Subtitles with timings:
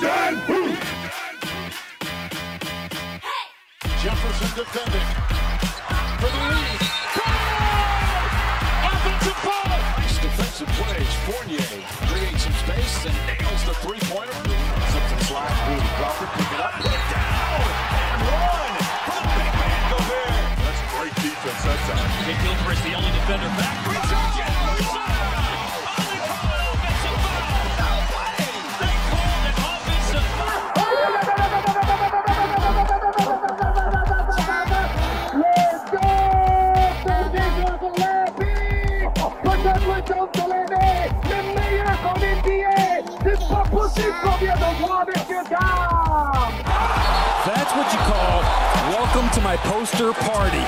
[0.00, 0.80] Dan Booth.
[4.00, 5.08] Jefferson defending
[6.20, 6.80] for the lead.
[8.88, 9.68] Offensive ball.
[9.68, 11.12] Nice defensive plays.
[11.28, 11.68] Fournier
[12.08, 14.32] creates some space and nails the three-pointer.
[14.32, 17.60] Something slides through Crawford, pick it up, put it down,
[17.92, 18.72] and run
[19.04, 20.48] for the big man Gobert.
[20.64, 22.08] That's great defense that time.
[22.24, 24.07] Jake Gilchrist, the only defender back.
[50.04, 50.58] Party.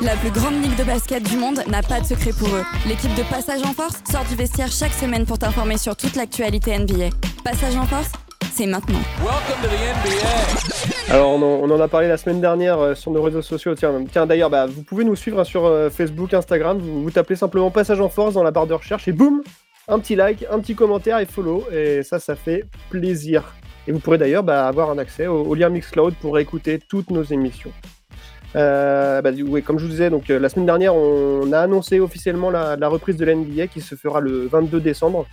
[0.00, 2.64] La plus grande ligue de basket du monde n'a pas de secret pour eux.
[2.86, 6.78] L'équipe de Passage en Force sort du vestiaire chaque semaine pour t'informer sur toute l'actualité
[6.78, 7.10] NBA.
[7.44, 8.10] Passage en Force,
[8.52, 9.00] c'est maintenant.
[9.18, 11.14] Welcome to the NBA.
[11.14, 13.74] Alors on en, on en a parlé la semaine dernière euh, sur nos réseaux sociaux.
[13.74, 16.78] Tiens, tiens d'ailleurs, bah, vous pouvez nous suivre hein, sur euh, Facebook, Instagram.
[16.78, 19.42] Vous, vous tapez simplement Passage en Force dans la barre de recherche et boum,
[19.88, 21.64] un petit like, un petit commentaire et follow.
[21.70, 23.54] Et ça, ça fait plaisir.
[23.86, 27.10] Et vous pourrez d'ailleurs bah, avoir un accès au, au lien Mixcloud pour écouter toutes
[27.10, 27.72] nos émissions.
[28.56, 32.00] Euh, bah, ouais, comme je vous disais, donc euh, la semaine dernière, on a annoncé
[32.00, 35.26] officiellement la, la reprise de la NBA qui se fera le 22 décembre.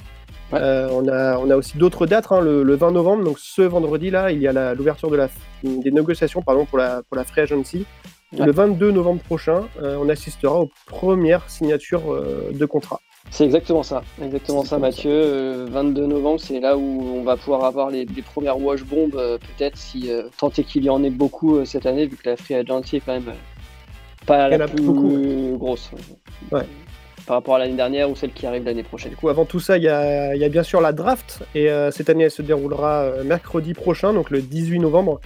[0.51, 0.59] Ouais.
[0.61, 3.63] Euh, on, a, on a aussi d'autres dates, hein, le, le 20 novembre, donc ce
[3.63, 5.29] vendredi là, il y a l'ouverture de la,
[5.63, 7.85] des négociations pardon, pour, la, pour la Free Agency.
[8.33, 8.45] Ouais.
[8.45, 12.99] Le 22 novembre prochain, euh, on assistera aux premières signatures euh, de contrats.
[13.31, 15.11] C'est exactement ça, exactement ça, Mathieu.
[15.11, 19.15] Euh, 22 novembre, c'est là où on va pouvoir avoir les, les premières wash bombes,
[19.15, 22.15] euh, peut-être, si euh, tant est qu'il y en ait beaucoup euh, cette année, vu
[22.15, 23.33] que la Free Agency est quand même
[24.25, 25.57] pas la a plus beaucoup.
[25.57, 25.91] grosse.
[26.51, 26.63] Ouais.
[27.27, 29.11] Par rapport à l'année dernière ou celle qui arrive l'année prochaine.
[29.11, 31.43] Du coup, avant tout ça, il y a, il y a bien sûr la draft.
[31.55, 35.19] Et cette année, elle se déroulera mercredi prochain, donc le 18 novembre.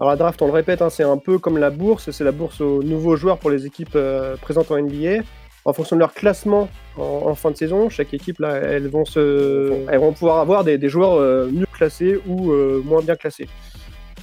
[0.00, 2.10] Alors la draft, on le répète, hein, c'est un peu comme la bourse.
[2.10, 3.98] C'est la bourse aux nouveaux joueurs pour les équipes
[4.40, 5.24] présentes en NBA.
[5.64, 9.04] En fonction de leur classement en, en fin de saison, chaque équipe, là, elles vont,
[9.04, 13.14] se, elles vont pouvoir avoir des, des joueurs euh, mieux classés ou euh, moins bien
[13.14, 13.48] classés.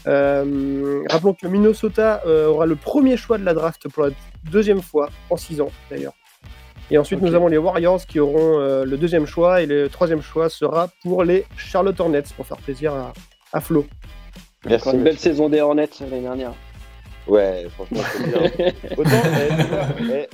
[0.08, 4.10] Euh, rappelons que Minnesota euh, aura le premier choix de la draft pour la
[4.50, 6.14] deuxième fois en six ans d'ailleurs.
[6.92, 10.22] Et ensuite, nous avons les Warriors qui auront euh, le deuxième choix et le troisième
[10.22, 13.14] choix sera pour les Charlotte Hornets pour faire plaisir à,
[13.54, 13.86] à Flo.
[14.66, 14.90] Merci.
[14.90, 16.54] Une belle saison des Hornets l'année dernière.
[17.28, 18.72] Ouais, franchement, c'est bien.
[18.98, 19.12] Autant,
[20.00, 20.28] eh, eh,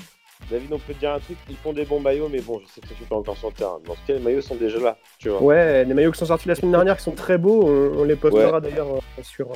[0.51, 2.67] David, on peut te dire un truc, ils font des bons maillots, mais bon, je
[2.71, 3.79] sais que ça suit pas encore sur le terrain.
[3.85, 5.41] Dans ce cas, les maillots sont déjà là, tu vois.
[5.41, 8.03] Ouais, les maillots qui sont sortis la semaine dernière qui sont très beaux, on, on
[8.03, 9.55] les postera d'ailleurs euh, sur, euh,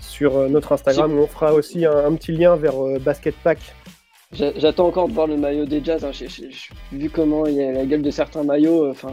[0.00, 3.34] sur euh, notre Instagram où on fera aussi un, un petit lien vers euh, Basket
[3.36, 3.58] Pack.
[4.32, 6.04] J'a- J'attends encore de voir le maillot des Jazz.
[6.04, 6.10] hein.
[6.92, 8.84] Vu comment il y a la gueule de certains maillots.
[8.86, 9.10] euh, Enfin,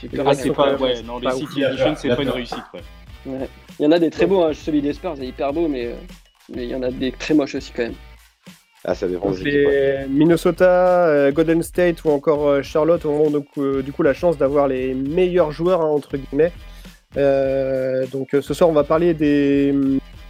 [0.00, 0.24] j'ai peur.
[0.28, 1.64] Ah, c'est pas, ouais, non, les pas City.
[1.64, 2.80] Edition, c'est pas une réussite, ouais.
[3.26, 3.48] Ouais.
[3.80, 4.42] Il y en a des très beaux.
[4.44, 4.52] hein.
[4.54, 5.94] Celui des Spurs est hyper beau, mais euh,
[6.54, 7.94] mais il y en a des très moches aussi quand même.
[8.86, 9.66] Ah, ça dépend Donc, des équipes.
[9.66, 10.02] ouais.
[10.02, 14.12] les Minnesota, euh, Golden State ou encore euh, Charlotte auront donc, euh, du coup la
[14.12, 16.52] chance d'avoir les meilleurs joueurs hein, entre guillemets.
[17.16, 19.72] Euh, donc ce soir on va parler des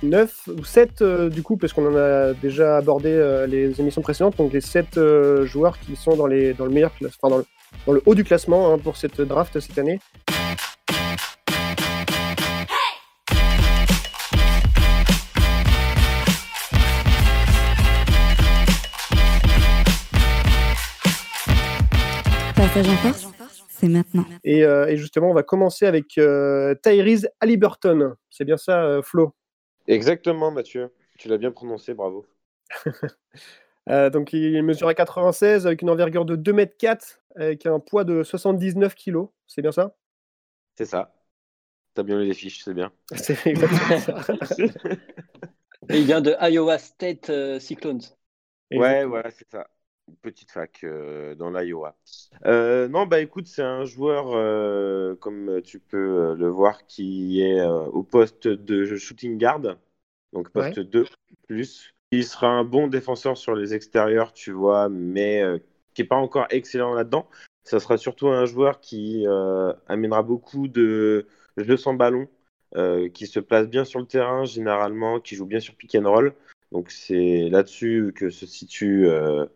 [0.02, 4.36] 9 ou 7 du coup parce qu'on en a déjà abordé euh, les émissions précédentes
[4.36, 5.00] donc les 7
[5.44, 7.44] joueurs qui sont dans, les, dans le meilleur classe, enfin dans le,
[7.86, 9.98] dans le haut du classement hein, pour cette draft cette année.
[22.74, 24.24] Passage en Force, c'est maintenant.
[24.42, 28.16] Et, euh, et justement on va commencer avec euh, Tyrese Halliburton.
[28.30, 29.32] C'est bien ça euh, Flo?
[29.86, 30.92] Exactement, Mathieu.
[31.16, 32.26] Tu l'as bien prononcé, bravo.
[33.90, 38.04] Euh, donc il mesurait 96 avec une envergure de 2 m 4 avec un poids
[38.04, 39.26] de 79 kg.
[39.46, 39.94] C'est bien ça?
[40.74, 41.14] C'est ça.
[41.92, 42.90] T'as bien lu les fiches, c'est bien.
[43.14, 44.24] C'est exactement ça.
[45.90, 48.00] Et il vient de Iowa State euh, Cyclones.
[48.70, 49.68] Ouais, voilà, c'est ça.
[50.08, 51.96] Une petite fac euh, dans l'Iowa.
[52.44, 57.62] Euh, non, bah écoute, c'est un joueur, euh, comme tu peux le voir, qui est
[57.64, 59.76] au poste de shooting guard,
[60.32, 61.06] donc poste 2
[61.48, 61.94] plus.
[62.10, 65.42] Il sera un bon défenseur sur les extérieurs, tu vois, mais
[65.94, 67.28] qui n'est pas encore excellent là-dedans.
[67.64, 69.26] Ça sera surtout un joueur qui
[69.88, 71.26] amènera beaucoup de
[71.56, 72.28] jeux sans ballon,
[73.14, 76.34] qui se place bien sur le terrain généralement, qui joue bien sur pick and roll.
[76.74, 79.46] Donc c'est là-dessus que se situent, euh,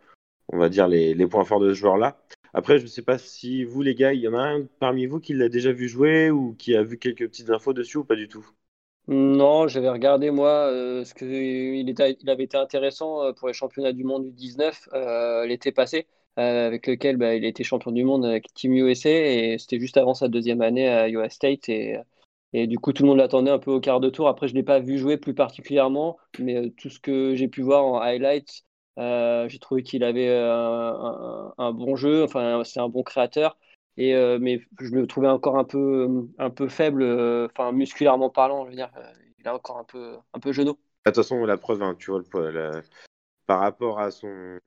[0.52, 2.18] on va dire, les, points forts de ce joueur-là.
[2.54, 5.06] Après, je ne sais pas si vous, les gars, il y en a un parmi
[5.06, 8.04] vous qui l'a déjà vu jouer ou qui a vu quelques petites infos dessus ou
[8.04, 8.46] pas du tout?
[9.08, 13.54] Non, j'avais regardé moi euh, ce que il, était, avait été intéressant euh, pour les
[13.54, 16.06] championnats du monde du 19 euh, l'été passé,
[16.36, 20.14] avec lequel bah, il été champion du monde avec Team USA et c'était juste avant
[20.14, 21.96] sa deuxième année à Iowa State et
[22.52, 24.28] Et du coup, tout le monde l'attendait un peu au quart de tour.
[24.28, 27.62] Après, je ne l'ai pas vu jouer plus particulièrement, mais tout ce que j'ai pu
[27.62, 28.64] voir en highlights,
[28.98, 32.24] euh, j'ai trouvé qu'il avait euh, un, un, bon jeu.
[32.24, 33.56] Enfin, c'est un bon créateur.
[33.96, 38.30] Et, euh, mais je le trouvais encore un peu, un peu faible, euh, enfin, musculairement
[38.30, 38.64] parlant.
[38.64, 38.90] Je veux dire,
[39.38, 40.72] il est encore un peu, un peu genou.
[40.72, 42.82] De toute façon, la preuve, hein, tu vois, le,
[43.46, 44.58] par rapport à son,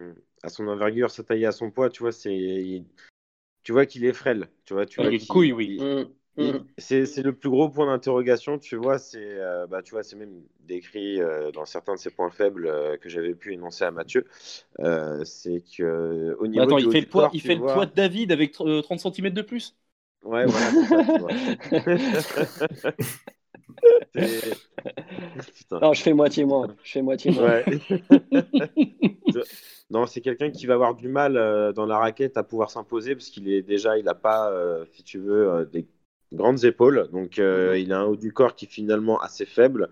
[0.44, 2.84] à son envergure, sa taille à son poids, tu vois, c'est,
[3.64, 4.50] tu vois qu'il est frêle.
[4.66, 5.78] Tu vois, tu il vois est couille, oui.
[5.80, 6.10] Mmh.
[6.38, 6.60] Mmh.
[6.78, 10.42] C'est le plus gros point d'interrogation, tu vois, c'est euh, bah, tu vois, c'est même
[10.62, 14.26] décrit euh, dans certains de ces points faibles euh, que j'avais pu énoncer à Mathieu.
[14.80, 17.62] Euh, c'est que au niveau Attends, du il fait le poids, corps, il fait le
[17.62, 19.76] poids de David avec euh, 30 cm de plus.
[20.24, 20.72] Ouais, voilà,
[21.70, 22.94] c'est ça.
[25.72, 26.76] Non, je fais moitié moins.
[26.84, 27.44] Je fais moitié moins.
[27.44, 27.66] Ouais.
[29.90, 33.16] non, c'est quelqu'un qui va avoir du mal euh, dans la raquette à pouvoir s'imposer
[33.16, 35.88] parce qu'il est déjà, il n'a pas, euh, si tu veux, euh, des
[36.34, 37.10] grandes épaules.
[37.12, 39.90] Donc, euh, il a un haut du corps qui est finalement assez faible.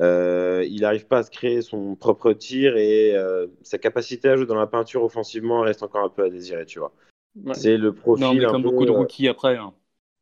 [0.00, 4.36] Euh, il n'arrive pas à se créer son propre tir et euh, sa capacité à
[4.36, 6.92] jouer dans la peinture offensivement reste encore un peu à désirer, tu vois.
[7.44, 7.54] Ouais.
[7.54, 8.24] C'est le profil.
[8.24, 9.56] non, mais comme peu, beaucoup de rookies après.
[9.56, 9.74] hein.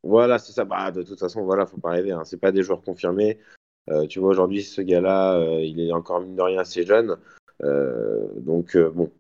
[0.02, 0.64] voilà, c'est ça.
[0.64, 2.12] Bah, de toute façon, voilà, faut pas rêver.
[2.12, 2.24] Hein.
[2.24, 3.38] C'est pas des joueurs confirmés.
[4.08, 7.16] Tu vois, aujourd'hui, ce gars-là, il est encore mine de rien assez jeune.
[7.60, 9.10] Donc, bon,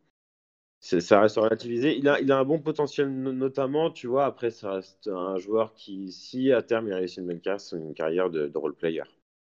[0.80, 1.96] ça reste relativisé.
[1.96, 4.24] Il a, il a un bon potentiel, no- notamment, tu vois.
[4.26, 7.94] Après, ça reste un joueur qui, si à terme il réussit une belle carrière, une
[7.94, 9.02] carrière de, de role player.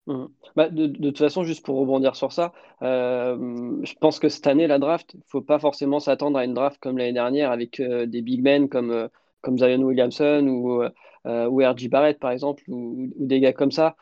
[0.08, 0.28] Mhm.
[0.56, 2.54] Bah, de, toute façon, juste pour rebondir sur ça,
[2.84, 3.36] euh,
[3.84, 6.54] je pense que cette année, la draft, il ne faut pas forcément s'attendre à une
[6.54, 9.08] draft comme l'année dernière avec euh, des big men comme, euh,
[9.42, 10.84] comme Zion Williamson ou,
[11.26, 11.88] ou R.J.
[11.90, 13.96] Barrett, par exemple, ou, ou des gars comme ça,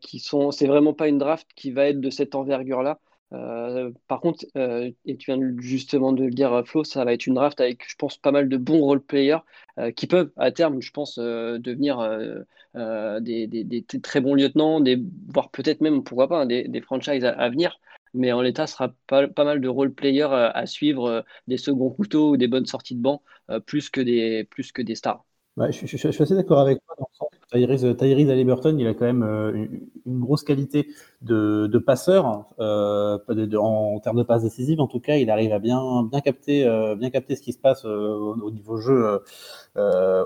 [0.00, 0.50] qui sont.
[0.52, 3.00] C'est vraiment pas une draft qui va être de cette envergure-là.
[3.34, 7.26] Euh, par contre, euh, et tu viens justement de le dire, Flo, ça va être
[7.26, 9.38] une draft avec, je pense, pas mal de bons role players
[9.78, 12.00] euh, qui peuvent, à terme, je pense, euh, devenir.
[12.00, 12.40] euh,
[12.76, 14.82] euh, des, très bons lieutenants,
[15.28, 17.78] voire peut-être même, pourquoi pas, hein, des, franchises à, venir.
[18.14, 21.56] Mais en l'état, ce sera pas, pas mal de role-players euh, à suivre, euh, des
[21.56, 24.46] seconds couteaux ou des bonnes sorties de banc, euh, plus, que des,
[24.94, 25.24] stars.
[25.56, 29.22] Je, suis assez d'accord avec toi dans le sens Tyrese, Tyrese il a quand même
[29.22, 29.66] euh,
[30.06, 30.88] une, grosse qualité
[31.22, 33.18] de, passeur, euh,
[33.56, 34.80] en, termes de passes décisives.
[34.80, 37.58] En tout cas, il arrive à bien, bien, capter, euh, bien capter ce qui se
[37.58, 39.20] passe au, au niveau jeu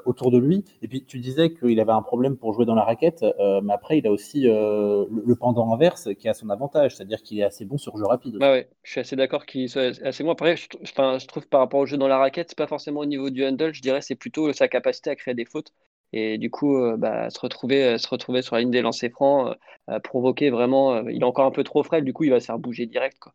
[0.05, 0.65] autour de lui.
[0.83, 3.25] Et puis, tu disais qu'il avait un problème pour jouer dans la raquette,
[3.63, 7.45] mais après, il a aussi le, pendant inverse qui a son avantage, c'est-à-dire qu'il est
[7.45, 8.37] assez bon sur jeu rapide.
[8.41, 10.31] Ouais, je suis assez d'accord qu'il soit assez bon.
[10.31, 13.07] Après, je, je trouve par rapport au jeu dans la raquette, c'est pas forcément au
[13.07, 15.73] niveau du handle, je dirais c'est plutôt sa capacité à créer des fautes.
[16.13, 19.11] Et du coup, euh, bah, se retrouver, euh, se retrouver sur la ligne des lancers
[19.11, 21.07] francs, euh, euh, provoquer vraiment.
[21.09, 23.19] il est encore un peu trop frais, du coup, il va se faire bouger direct.
[23.19, 23.35] Quoi.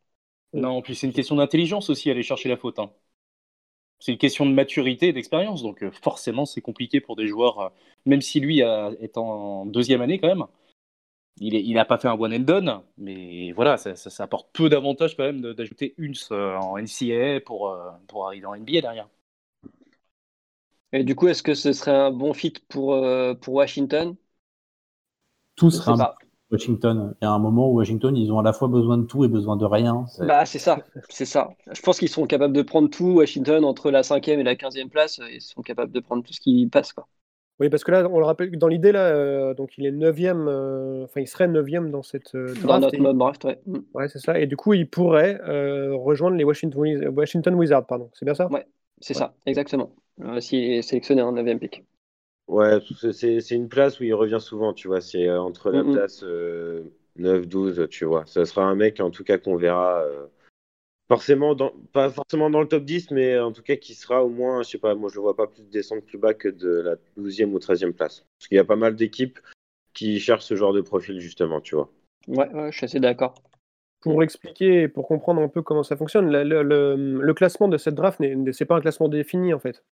[0.53, 2.79] Non, puis c'est une question d'intelligence aussi, aller chercher la faute.
[2.79, 2.91] hein.
[3.99, 5.63] C'est une question de maturité et d'expérience.
[5.63, 7.71] Donc forcément, c'est compliqué pour des joueurs,
[8.05, 10.45] même si lui est en deuxième année quand même.
[11.39, 15.23] Il n'a pas fait un one and done, mais voilà, ça, apporte peu d'avantages quand
[15.23, 17.75] même d'ajouter une en NCAA pour,
[18.07, 19.07] pour arriver en NBA derrière.
[20.93, 24.15] Et du coup, est-ce que ce serait un bon fit pour, euh, pour Washington?
[25.55, 26.15] Tout Je serait sais un pas.
[26.51, 27.15] Washington.
[27.19, 29.25] Il y a un moment où Washington, ils ont à la fois besoin de tout
[29.25, 30.05] et besoin de rien.
[30.05, 30.79] C'est- Bah, c'est ça,
[31.09, 31.49] c'est ça.
[31.71, 34.89] Je pense qu'ils sont capables de prendre tout, Washington, entre la cinquième et la quinzième
[34.89, 36.93] place, ils sont capables de prendre tout ce qui passe.
[36.93, 37.07] Quoi.
[37.59, 39.91] Oui, parce que là, on le rappelle, que dans l'idée, là, euh, donc il est
[39.91, 43.59] 9e, euh, enfin, il serait 9e dans cette euh, Dans notre et- mode draft, ouais.
[43.65, 43.79] Mm.
[43.93, 44.39] Ouais, c'est ça.
[44.39, 48.09] Et du coup, il pourrait euh, rejoindre les Washington Wizards, pardon.
[48.13, 48.49] C'est bien ça?
[48.49, 48.65] Ouais,
[49.01, 49.93] c'est ça, exactement.
[50.21, 51.83] Euh, S'il est sélectionné en 9 pick.
[52.47, 52.79] Ouais,
[53.11, 55.01] c'est- une place où il revient souvent, tu vois.
[55.01, 56.83] C'est euh, entre la place euh,
[57.15, 58.25] 9-12, tu vois.
[58.25, 60.01] Ce sera un mec, en tout cas, qu'on verra.
[60.03, 60.27] euh,
[61.07, 64.29] forcément, dans, pas forcément dans le top 10, mais en tout cas, qui sera au
[64.29, 66.69] moins, je sais pas, moi, je le vois pas plus descendre plus bas que de
[66.69, 68.25] la 12e ou 13e place.
[68.39, 69.39] Parce qu'il y a pas mal d'équipes
[69.93, 71.89] qui cherchent ce genre de profil, justement, tu vois.
[72.27, 73.35] Ouais, ouais, je suis assez d'accord.
[74.01, 77.77] Pour expliquer, pour comprendre un peu comment ça fonctionne, le, le- le- le classement de
[77.77, 79.83] cette draft, n'est- c'est pas un classement défini, en fait.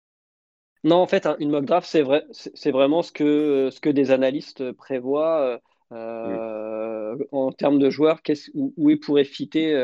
[0.85, 4.11] Non, en fait, une mock draft, c'est vrai, c'est vraiment ce que, ce que des
[4.11, 5.59] analystes prévoient euh,
[5.93, 8.21] euh, en termes de joueurs,
[8.55, 9.75] où, où ils pourraient fitter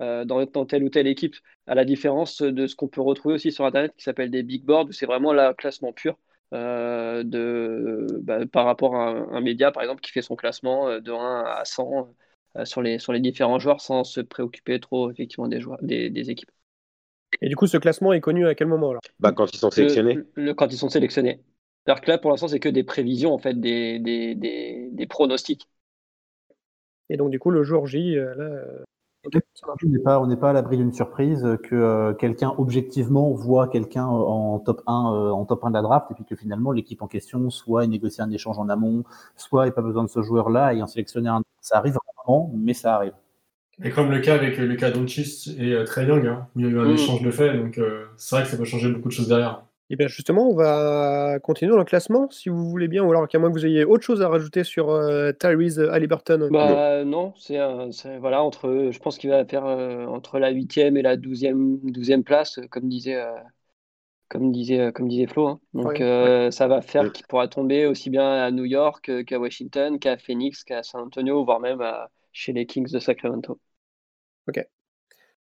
[0.00, 3.50] euh, dans, telle ou telle équipe, à la différence de ce qu'on peut retrouver aussi
[3.50, 6.18] sur Internet qui s'appelle des big boards, où c'est vraiment là classement pur
[6.52, 11.44] de, bah, par rapport à un, média, par exemple, qui fait son classement de 1
[11.46, 12.14] à 100
[12.56, 16.30] euh, sur les, sur les différents joueurs sans se préoccuper trop effectivement des, joueurs, des
[16.30, 16.50] équipes.
[17.40, 19.02] Et du coup, ce classement est connu à quel moment, alors?
[19.20, 20.18] Bah, quand ils sont sélectionnés.
[20.36, 21.40] Le- le- quand ils sont sélectionnés.
[21.84, 25.06] C'est-à-dire que là, pour l'instant, c'est que des prévisions, en fait, des, des, des, des
[25.06, 25.68] pronostics.
[27.08, 28.82] Et donc, du coup, le jour J, euh, là, euh,
[29.84, 33.68] On n'est pas, on n'est pas à l'abri d'une surprise que euh, quelqu'un objectivement voit
[33.68, 36.72] quelqu'un en top 1, euh, en top 1 de la draft et puis que finalement
[36.72, 39.04] l'équipe en question soit ait négocié un échange en amont,
[39.36, 41.42] soit ait pas besoin de ce joueur-là et en sélectionner un.
[41.60, 43.14] Ça arrive rarement, mais ça arrive.
[43.84, 46.68] Et comme le cas avec Lucas Doncic et euh, Trey Young, hein, où il y
[46.68, 46.94] a eu un Mm.
[46.94, 49.62] échange de fait, donc euh, c'est vrai que ça peut changer beaucoup de choses derrière.
[49.90, 53.28] Et bien justement, on va continuer dans le classement, si vous voulez bien, ou alors
[53.28, 56.48] qu'à moins que vous ayez autre chose à rajouter sur euh, Tyrese Halliburton.
[56.50, 60.50] Bah non, c'est un- c'est- voilà entre je pense qu'il va faire euh, entre la
[60.50, 63.32] huitième et la douzième douzième place, comme disait euh,
[64.28, 65.48] comme disait comme disait Flo.
[65.48, 65.60] hein.
[65.74, 67.10] Donc Ouais, euh, ça va faire Ouais.
[67.12, 71.44] qu'il pourra tomber aussi bien à New York qu'à Washington, qu'à Phoenix, qu'à San Antonio,
[71.44, 73.60] voire même à- chez les Kings de Sacramento.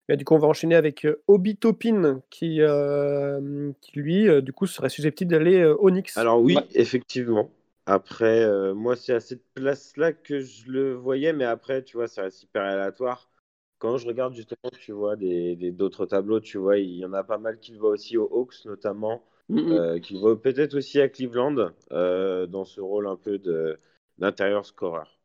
[0.10, 4.42] Et du coup, on va enchaîner avec euh, Obi Toppin, qui, euh, qui lui, euh,
[4.42, 6.10] du coup, serait susceptible d'aller euh, au Knicks.
[6.16, 6.68] Alors oui, Ouais.
[6.76, 7.52] effectivement.
[7.86, 12.08] Après, euh, moi, c'est à cette place-là que je le voyais, mais après, tu vois,
[12.08, 13.30] ça reste hyper aléatoire.
[13.80, 17.14] Quand je regarde justement, tu vois, des, des- d'autres tableaux, tu vois, il y en
[17.14, 19.24] a pas mal qui le voient aussi aux Hawks, notamment,
[20.02, 23.80] qui le voient peut-être aussi à Cleveland, euh, dans ce rôle un peu de,
[24.20, 25.19] d'intérieur scoreur.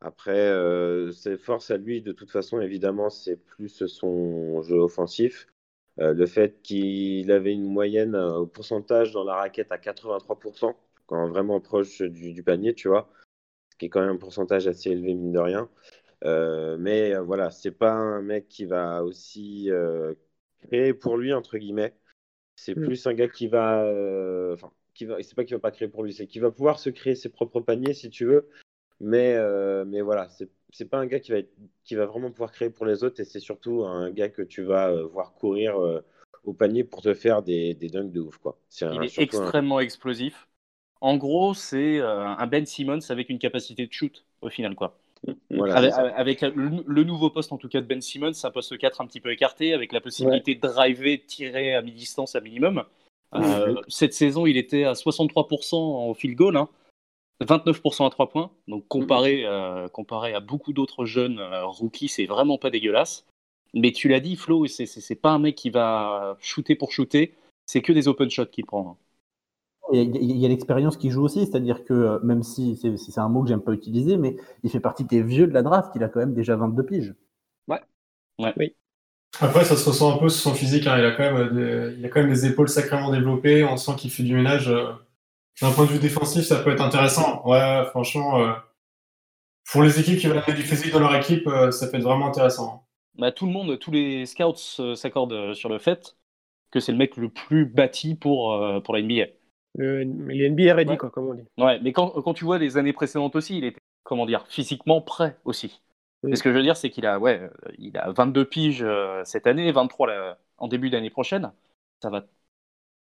[0.00, 5.46] Après, euh, ses forces à lui, de toute façon, évidemment, c'est plus son jeu offensif.
[5.98, 10.74] Euh, le fait qu'il avait une moyenne euh, au pourcentage dans la raquette à 83%,
[11.06, 13.10] quand vraiment proche du, du panier, tu vois,
[13.72, 15.68] ce qui est quand même un pourcentage assez élevé, mine de rien.
[16.24, 19.68] Euh, mais voilà, c'est pas un mec qui va aussi
[20.62, 21.94] créer pour lui, entre guillemets.
[22.56, 22.84] C'est Mm.
[22.84, 23.84] plus un gars qui va.
[24.52, 25.22] Enfin, qui va.
[25.22, 27.28] C'est pas qu'il va pas créer pour lui, c'est qu'il va pouvoir se créer ses
[27.28, 28.48] propres paniers, si tu veux.
[29.00, 30.28] Mais, euh, mais voilà,
[30.72, 31.52] c'est pas un gars qui va, être-
[31.84, 34.62] qui va vraiment pouvoir créer pour les autres et c'est surtout un gars que tu
[34.62, 36.04] vas euh, voir courir euh,
[36.44, 38.38] au panier pour te faire des, des dunks de ouf.
[38.38, 38.58] Quoi.
[38.82, 40.48] Un- Il est un- extrêmement explosif.
[41.00, 44.74] En gros, c'est euh, un Ben Simmons avec une capacité de shoot, au final.
[44.74, 44.98] quoi.
[45.50, 45.74] Voilà,
[46.16, 49.06] avec le, le nouveau poste, en tout cas, de Ben Simmons, un poste 4 un
[49.06, 52.84] petit peu écarté, avec la possibilité de driver, de tirer à mi-distance à minimum.
[53.34, 55.78] Euh, cette saison, il était à 63%
[56.08, 56.68] en field goal, hein,
[57.40, 58.50] 29% à 3 points.
[58.68, 63.24] Donc, comparé, euh, comparé à beaucoup d'autres jeunes euh, rookies, c'est vraiment pas dégueulasse.
[63.74, 67.34] Mais tu l'as dit, Flo, c'est- pas un mec qui va shooter pour shooter,
[67.66, 68.90] c'est que des open shots qu'il prend.
[68.90, 68.96] hein.
[69.92, 73.42] Il y a- l'expérience qui joue aussi, c'est-à-dire que euh, même si c'est un mot
[73.42, 76.08] que j'aime pas utiliser, mais il fait partie des vieux de la draft, il a
[76.08, 77.14] quand même déjà 22 piges.
[79.40, 80.86] Après, ça se ressent un peu sur son physique.
[80.86, 80.98] hein.
[80.98, 83.64] Il, a quand même, des, il a quand même des épaules sacrément développées.
[83.64, 84.68] On sent qu'il fait du ménage.
[84.68, 84.92] euh.
[85.62, 87.42] D'un point de vue défensif, ça peut être intéressant.
[87.46, 88.52] Ouais, franchement, euh,
[89.72, 92.02] pour les équipes qui veulent amener du physique dans leur équipe, euh, ça peut être
[92.02, 92.86] vraiment intéressant.
[93.16, 96.16] Bah, tout le monde, tous les scouts euh, s'accordent sur le fait
[96.70, 99.26] que c'est le mec le plus bâti pour, euh, pour la NBA.
[99.76, 100.96] Le, il est NBA ready, Ouais.
[100.96, 101.44] quoi, comme on dit.
[101.58, 105.00] Ouais, mais quand, quand tu vois les années précédentes aussi, il était, comment dire, physiquement
[105.02, 105.82] prêt aussi.
[106.22, 106.32] Oui.
[106.32, 109.22] Et ce que je veux dire, c'est qu'il a, ouais, il a 22 piges euh,
[109.24, 111.52] cette année, 23 la- en début d'année prochaine.
[112.02, 112.24] Ça va,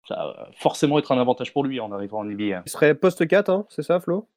[0.06, 2.62] ça va forcément être un avantage pour lui en arrivant en NBA.
[2.66, 4.28] Il serait poste 4, hein, c'est ça, Flo?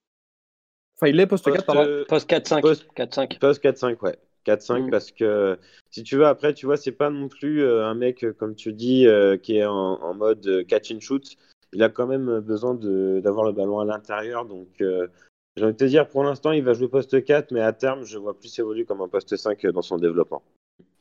[0.97, 1.83] Enfin, il est poste 4, Poste, pardon.
[1.89, 2.61] euh, Poste 4-5.
[2.61, 3.39] Poste- 4-5.
[3.39, 4.17] Poste 4-5, ouais.
[4.43, 4.89] 4-5 Mm.
[4.91, 5.59] parce que
[5.91, 8.55] si tu veux, après, tu vois, c'est pas non plus euh, un mec, euh, comme
[8.55, 11.35] tu dis, euh, qui est en, en mode euh, catch and shoot.
[11.73, 14.45] Il a quand même besoin de- d'avoir le ballon à l'intérieur.
[14.45, 15.07] Donc, euh,
[15.55, 18.03] j'ai envie de te dire, pour l'instant, il va jouer poste 4, mais à terme,
[18.03, 20.41] je vois plus évoluer comme un poste 5 dans son développement.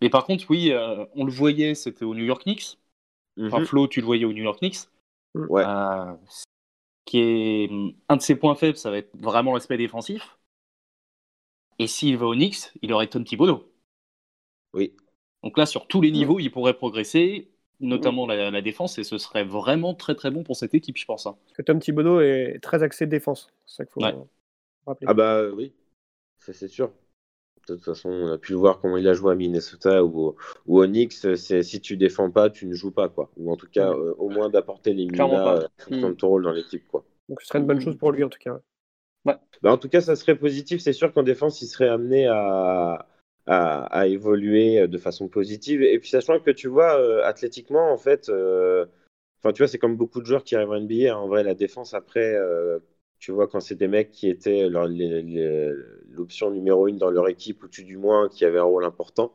[0.01, 2.79] Mais par contre, oui, euh, on le voyait, c'était au New York Knicks.
[3.39, 3.67] Enfin, Mhm.
[3.67, 4.89] Flo, tu le voyais au New York Knicks.
[5.35, 5.65] Ouais.
[5.65, 6.13] Euh,
[7.05, 7.71] qui est
[8.09, 10.39] un de ses points faibles, ça va être vraiment l'aspect défensif.
[11.79, 13.73] Et s'il va au Knicks, il aurait Tom Thibodeau.
[14.75, 14.95] Oui.
[15.43, 19.17] Donc là, sur tous les niveaux, il pourrait progresser, notamment la, la défense, et ce
[19.19, 21.27] serait vraiment très très bon pour cette équipe, je pense.
[21.27, 21.37] hein.
[21.47, 23.51] Parce que Tom Thibodeau est très axé défense.
[23.65, 24.15] C'est ça qu'il faut Ouais.
[24.87, 25.07] rappeler.
[25.09, 25.73] Ah bah oui,
[26.39, 26.93] ça c'est sûr.
[27.71, 30.35] De toute façon, on a pu le voir comment il a joué à Minnesota ou,
[30.67, 31.13] ou au Knicks.
[31.13, 33.31] C'est si tu défends pas, tu ne joues pas quoi.
[33.37, 35.25] Ou en tout cas, euh, au moins d'apporter les pas.
[35.63, 36.09] euh, Mm.
[36.09, 37.05] de ton rôle dans l'équipe quoi.
[37.29, 38.61] Donc ce serait une bonne chose pour lui, en tout cas.
[39.63, 40.81] Bah, en tout cas, ça serait positif.
[40.81, 43.07] C'est sûr qu'en défense, il serait amené à,
[43.47, 45.83] à, à évoluer de façon positive.
[45.83, 48.87] Et puis, sachant que tu vois, euh, athlétiquement, en fait, euh,
[49.39, 51.13] enfin, tu vois, c'est comme beaucoup de joueurs qui arrivent en NBA.
[51.13, 51.17] hein.
[51.19, 52.79] En vrai, la défense, après, euh,
[53.21, 54.69] tu vois, quand c'est des mecs qui étaient
[56.09, 59.33] l'option numéro une dans leur équipe, ou tu du moins qui avaient un rôle important,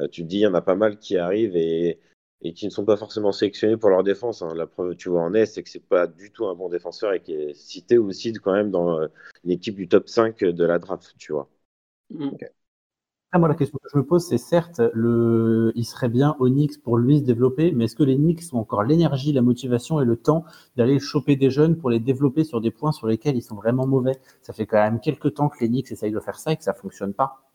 [0.00, 2.00] euh, tu te dis, il y en a pas mal qui arrivent et,
[2.54, 4.42] qui ne sont pas forcément sélectionnés pour leur défense.
[4.42, 4.54] hein.
[4.56, 7.12] La preuve, tu vois, en est, c'est que c'est pas du tout un bon défenseur
[7.14, 9.08] et qui est cité aussi quand même dans euh,
[9.44, 11.48] l'équipe du top 5 de la draft, tu vois.
[13.32, 15.72] Après, moi, la question que je me pose, c'est certes, le...
[15.74, 18.58] il serait bien au Knicks pour lui se développer, mais est-ce que les Knicks ont
[18.58, 20.44] encore l'énergie, la motivation et le temps
[20.76, 23.86] d'aller choper des jeunes pour les développer sur des points sur lesquels ils sont vraiment
[23.86, 24.20] mauvais?
[24.42, 26.62] Ça fait quand même quelques temps que les Knicks essayent de faire ça et que
[26.62, 27.48] ça fonctionne pas.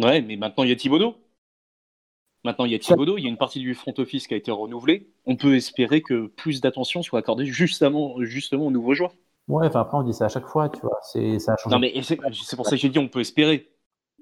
[0.00, 1.14] Ouais, mais maintenant il y a Thibodeau.
[2.44, 4.36] Maintenant, il y a Thibodeau, il y a une partie du front office qui a
[4.36, 5.12] été renouvelée.
[5.26, 9.14] On peut espérer que plus d'attention soit accordée justement, justement aux nouveaux joueurs.
[9.46, 10.98] Ouais, enfin après on dit ça à chaque fois, tu vois.
[11.02, 11.72] C'est ça a changé.
[11.72, 13.71] Non, mais c'est pour ça que j'ai dit on peut espérer.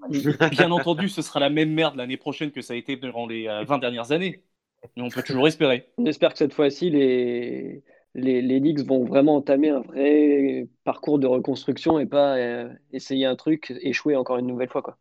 [0.50, 3.46] Bien entendu, ce sera la même merde l'année prochaine que ça a été durant les
[3.48, 4.42] euh, 20 dernières années.
[4.96, 5.88] Mais on peut toujours espérer.
[5.98, 7.82] On espère que cette fois-ci, les,
[8.14, 13.26] les, les Knicks vont vraiment entamer un vrai parcours de reconstruction et pas euh, essayer
[13.26, 14.82] un truc, échouer encore une nouvelle fois.
[14.82, 14.98] Quoi.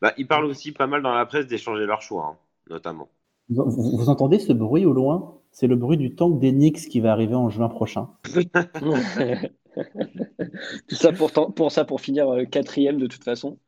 [0.00, 2.38] Bah, ils parlent aussi pas mal dans la presse d'échanger leur choix, hein,
[2.70, 3.08] notamment.
[3.48, 5.38] Vous, vous- vous entendez ce bruit au loin?
[5.52, 8.10] C'est le bruit du tank des Knicks qui va arriver en juin prochain.
[10.88, 13.58] Tout ça pour, pour ça pour finir euh, quatrième de toute façon.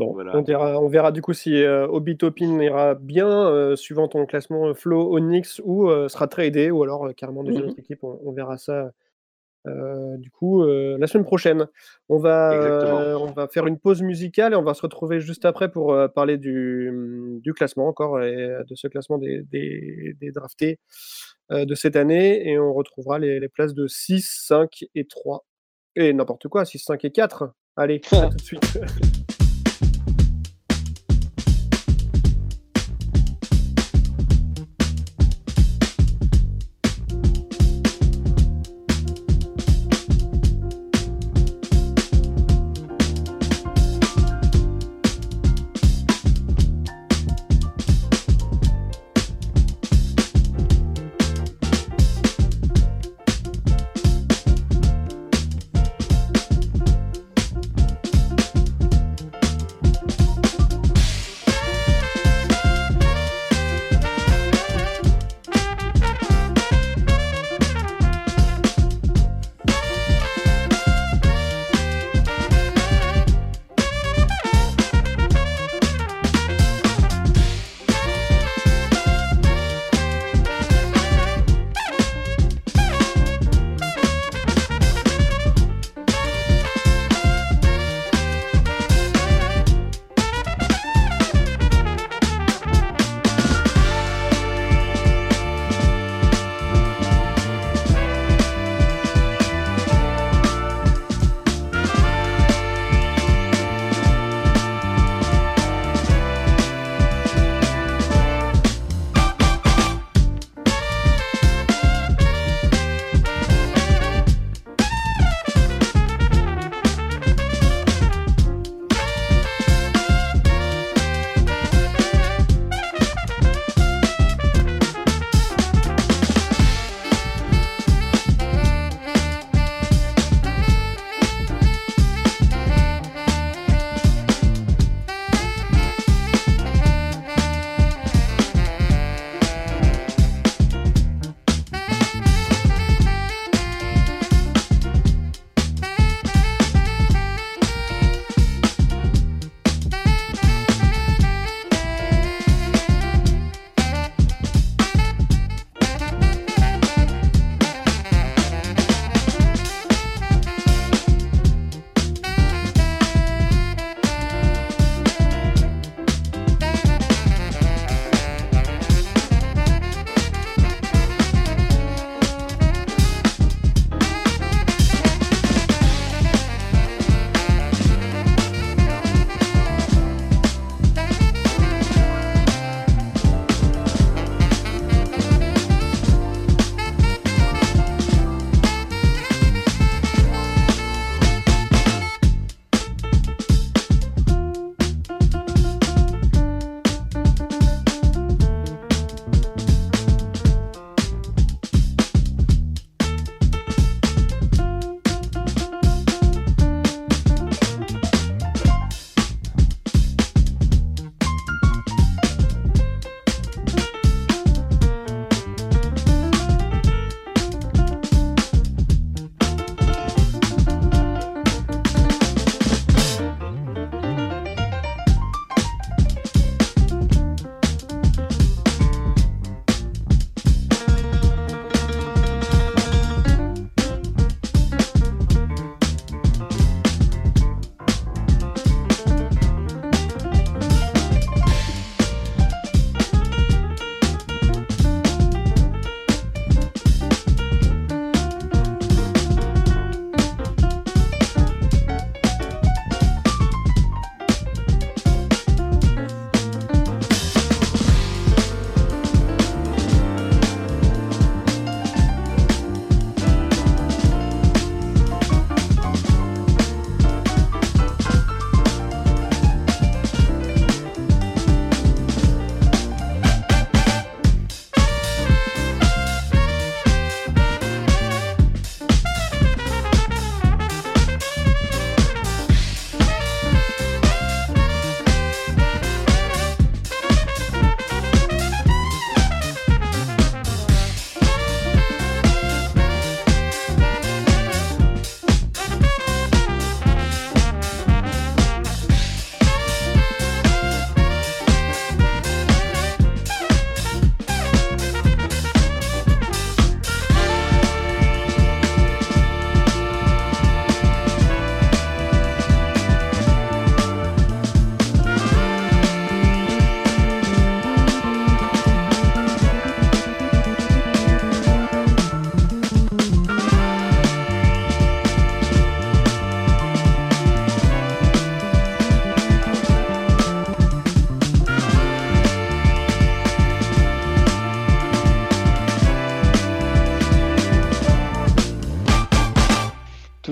[0.00, 0.36] Bon, Voilà.
[0.36, 4.24] on, verra, on verra du coup si euh, Obi Toppin ira bien, euh, suivant ton
[4.26, 7.78] classement euh, Flo Onyx, ou euh, sera tradé, ou alors euh, carrément dans une autre
[7.78, 8.02] équipe.
[8.02, 8.90] On, on verra ça
[9.66, 11.66] euh, du coup euh, la semaine prochaine.
[12.08, 15.44] On va, euh, on va faire une pause musicale et on va se retrouver juste
[15.44, 20.30] après pour euh, parler du, du classement encore et de ce classement des, des, des
[20.32, 20.78] draftés
[21.52, 22.48] euh, de cette année.
[22.48, 25.44] Et on retrouvera les, les places de 6, 5 et 3.
[25.96, 27.52] Et n'importe quoi, 6, 5 et 4.
[27.76, 28.78] Allez, à tout de suite.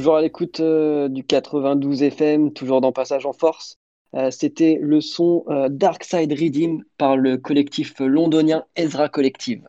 [0.09, 3.77] toujours à l'écoute euh, du 92 FM, toujours dans Passage en Force.
[4.14, 9.68] Euh, C'était le son euh, Dark Side Redeem par le collectif londonien Ezra Collective.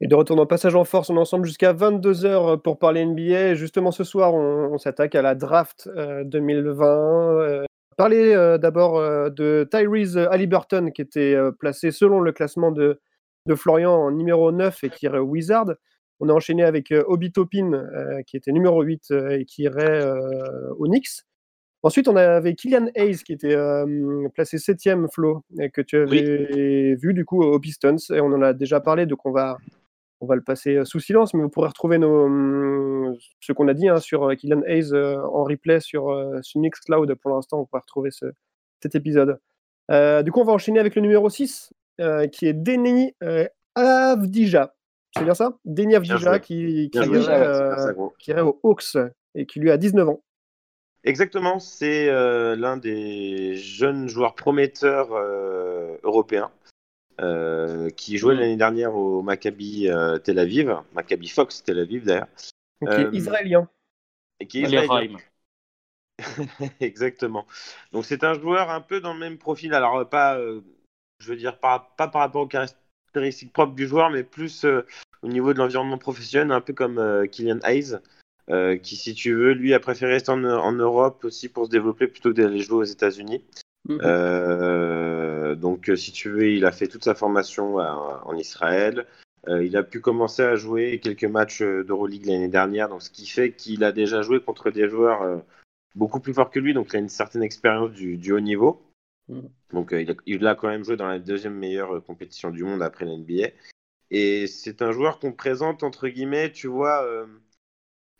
[0.00, 3.48] Et de retour dans Passage en Force, on est ensemble jusqu'à 22h pour parler NBA.
[3.48, 6.86] Et justement, ce soir, on, on s'attaque à la draft euh, 2020.
[6.86, 7.64] Euh,
[7.98, 13.02] parler euh, d'abord euh, de Tyrese Halliburton, qui était euh, placé selon le classement de,
[13.44, 15.66] de Florian en numéro 9 et qui au Wizard.
[16.20, 19.62] On a enchaîné avec euh, Obi Toppin, euh, qui était numéro 8 euh, et qui
[19.62, 20.02] irait
[20.78, 21.22] au Knicks.
[21.82, 26.94] Ensuite, on avait Kylian Hayes, qui était euh, placé 7e, Flo, et que tu avais
[26.96, 27.96] vu du coup aux Pistons.
[28.12, 29.56] Et on en a déjà parlé, donc on va,
[30.20, 33.72] on va le passer sous silence, mais vous pourrez retrouver nos, hum, ce qu'on a
[33.72, 37.14] dit hein, sur Kylian Hayes euh, en replay sur, euh, sur Mixcloud.
[37.14, 38.30] Pour l'instant, vous pourrez retrouver ce-
[38.82, 39.38] cet épisode.
[40.24, 44.74] Du coup, on va enchaîner avec le numéro 6, euh, qui est Deni euh, Avdija.
[45.16, 45.58] C'est bien ça?
[45.64, 46.40] Deni Avdija, joué.
[46.40, 48.96] qui, qui, euh, qui irait aux Hawks
[49.34, 50.22] et qui lui a 19 ans.
[51.02, 56.50] Exactement, c'est euh, l'un des jeunes joueurs prometteurs euh, européens
[57.20, 62.28] euh, qui jouait l'année dernière au Maccabi euh, Tel Aviv, Maccabi Fox Tel Aviv d'ailleurs.
[62.80, 63.68] Qui est israélien.
[64.40, 65.18] et qui est israélien.
[66.80, 67.46] Exactement.
[67.92, 69.74] Donc c'est un joueur un peu dans le même profil.
[69.74, 70.60] Alors pas, euh,
[71.18, 72.48] je veux dire pas, pas par rapport aux
[73.12, 74.82] caractéristiques propres du joueur, mais plus euh,
[75.22, 77.98] au niveau de l'environnement professionnel, un peu comme euh, Kylian Hayes,
[78.50, 81.70] euh, qui si tu veux, lui a préféré rester en, en Europe aussi pour se
[81.70, 83.44] développer plutôt que d'aller jouer aux États-Unis.
[83.88, 84.00] Mhm.
[84.02, 89.06] Euh, donc si tu veux, il a fait toute sa formation en Israël.
[89.48, 93.52] Il a pu commencer à jouer quelques matchs d'Euroleague l'année dernière, donc ce qui fait
[93.52, 95.42] qu'il a déjà joué contre des joueurs
[95.94, 98.82] beaucoup plus forts que lui, donc il a une certaine expérience du, du haut niveau.
[99.30, 99.50] Mhm.
[99.72, 102.50] Donc euh, il, a, il a quand même joué dans la deuxième meilleure euh, compétition
[102.50, 103.48] du monde après la NBA.
[104.10, 107.26] Et c'est un joueur qu'on présente, entre guillemets, tu vois, euh,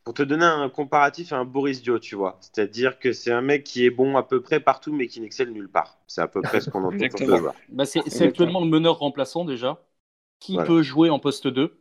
[0.04, 2.38] pour te donner un comparatif à un Boris Dio, tu vois.
[2.42, 5.52] C'est-à-dire que c'est un mec qui est bon à peu près partout, mais qui n'excelle
[5.52, 5.98] nulle part.
[6.06, 7.38] C'est à peu près ce qu'on entend sur ce Exactement.
[7.38, 7.54] joueur.
[7.70, 9.82] Bah, c'est actuellement le meneur remplaçant déjà,
[10.40, 10.68] qui Voilà.
[10.68, 11.78] peut jouer en poste 2.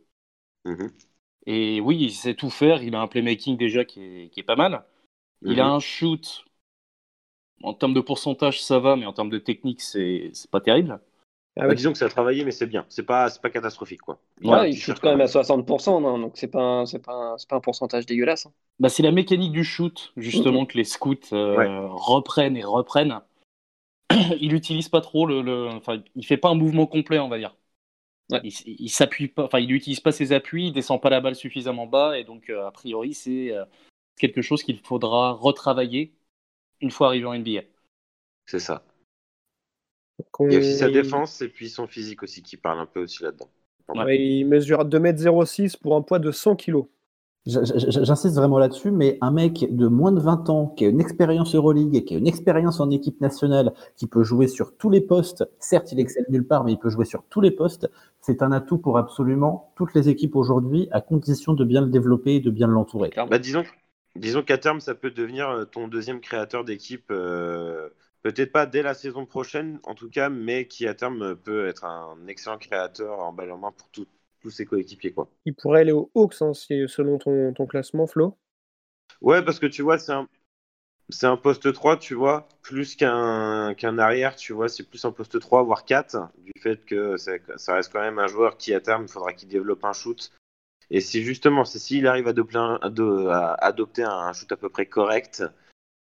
[0.64, 1.00] Mhm.
[1.46, 2.82] Et oui, il sait tout faire.
[2.82, 4.84] Il a un playmaking déjà qui est, qui est pas mal.
[5.46, 5.70] Il a Mhm.
[5.70, 6.44] un shoot.
[7.62, 11.00] En termes de pourcentage, ça va, mais en termes de technique, c'est c'est pas terrible.
[11.56, 11.76] Ah Bah, ouais.
[11.76, 12.86] disons que ça a travaillé, mais c'est bien.
[12.88, 14.20] C'est pas, c'est pas catastrophique, quoi.
[14.42, 17.60] Ouais, il petit shoot quand même à 60%, non, donc c'est pas, pas, pas un
[17.60, 18.46] pourcentage dégueulasse.
[18.46, 18.52] hein.
[18.78, 21.70] Bah, c'est la mécanique du shoot, justement, que les scouts euh, Ouais.
[21.88, 23.20] reprennent et reprennent.
[24.40, 27.38] il utilise pas trop le, le- Enfin, il fait pas un mouvement complet, on va
[27.38, 27.56] dire.
[28.30, 28.44] Ouais.
[28.44, 29.44] Il, il s'appuie pas.
[29.44, 32.50] Enfin, il utilise pas ses appuis, il descend pas la balle suffisamment bas, et donc,
[32.50, 33.64] euh, a priori, c'est euh,
[34.18, 36.14] quelque chose qu'il faudra retravailler
[36.80, 37.62] une fois arrivé en NBA.
[38.46, 38.82] C'est ça.
[40.40, 43.02] Il y a aussi sa défense et puis son physique aussi qui parle un peu
[43.02, 43.48] aussi là-dedans.
[43.94, 46.84] Ouais, il mesure 2m06 pour un poids de 100 kg.
[47.46, 51.54] J'insiste vraiment là-dessus, mais un mec de moins de 20 ans, qui a une expérience
[51.54, 55.00] Euroleague et qui a une expérience en équipe nationale, qui peut jouer sur tous les
[55.00, 57.90] postes, certes il excelle nulle part, mais il peut jouer sur tous les postes,
[58.20, 62.34] c'est un atout pour absolument toutes les équipes aujourd'hui, à condition de bien le développer
[62.34, 63.10] et de bien l'entourer.
[63.16, 63.64] Bah, disons,
[64.16, 67.10] disons qu'à terme, ça peut devenir euh, ton deuxième créateur d'équipe.
[67.10, 67.88] euh,
[68.22, 71.84] Peut-être pas dès la saison prochaine, en tout cas, mais qui à terme peut être
[71.84, 74.06] un excellent créateur en balle en main pour tout-
[74.42, 75.12] tous ses coéquipiers.
[75.12, 75.30] Quoi.
[75.46, 78.36] Il pourrait aller aux Hawks, hein, si- selon ton, ton classement, Flo.
[79.22, 80.28] Ouais, parce que tu vois, c'est un,
[81.10, 85.12] c'est un poste 3, tu vois, plus qu'un qu'un arrière, tu vois, c'est plus un
[85.12, 88.74] poste 3, voire 4, du fait que ça, ça reste quand même un joueur qui,
[88.74, 90.32] à terme, il faudra qu'il développe un shoot.
[90.90, 92.34] Et c'est justement, c'est s'il arrive à
[93.60, 95.44] adopter, un, shoot à peu près correct,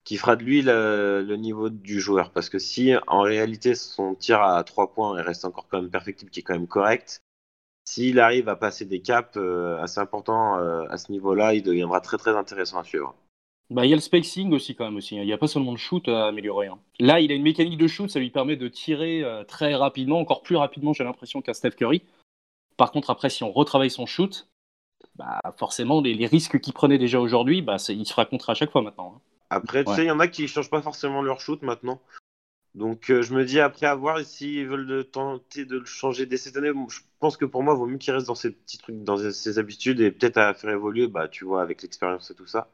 [0.04, 2.32] qui fera de lui le, niveau du joueur.
[2.32, 6.32] Parce que si, en réalité, son tir à 3 points reste encore quand même perfectible,
[6.32, 7.22] qui est quand même correct,
[7.86, 12.02] s'il arrive à passer des caps euh, assez importants euh, à ce niveau-là, il deviendra
[12.02, 13.16] très très intéressant à suivre.
[13.70, 14.96] Bah, il y a le spacing aussi, quand même.
[14.96, 15.18] Aussi.
[15.18, 15.22] hein.
[15.22, 16.68] Il n'y a pas seulement le shoot à améliorer.
[16.68, 16.80] hein.
[17.00, 20.20] Là, il a une mécanique de shoot, ça lui permet de tirer euh, très rapidement,
[20.20, 22.04] encore plus rapidement, j'ai l'impression, qu'un Steph Curry.
[22.78, 24.48] Par contre, après, si on retravaille son shoot,
[25.20, 28.54] bah, forcément, les, les risques qu'il prenait déjà aujourd'hui, bah, il se fera contre à
[28.56, 29.16] chaque fois maintenant.
[29.18, 29.22] hein.
[29.52, 29.96] Après, tu Ouais.
[29.98, 32.02] sais, il y en a qui changent pas forcément leur shoot maintenant.
[32.76, 36.38] Donc, euh, je me dis, après avoir, s'ils veulent le tenter de le changer dès
[36.38, 38.52] cette année, bon, je pense que pour moi, il vaut mieux qu'il reste dans ses
[38.52, 41.82] petits trucs, dans ses- ses habitudes et peut-être à faire évoluer, bah, tu vois, avec
[41.82, 42.70] l'expérience et tout ça.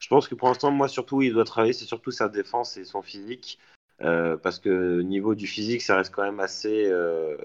[0.00, 2.84] Je pense que pour l'instant, moi, surtout, il doit travailler, c'est surtout sa défense et
[2.84, 3.58] son physique.
[4.02, 6.86] euh, parce que au niveau du physique, ça reste quand même assez.
[6.86, 7.36] euh,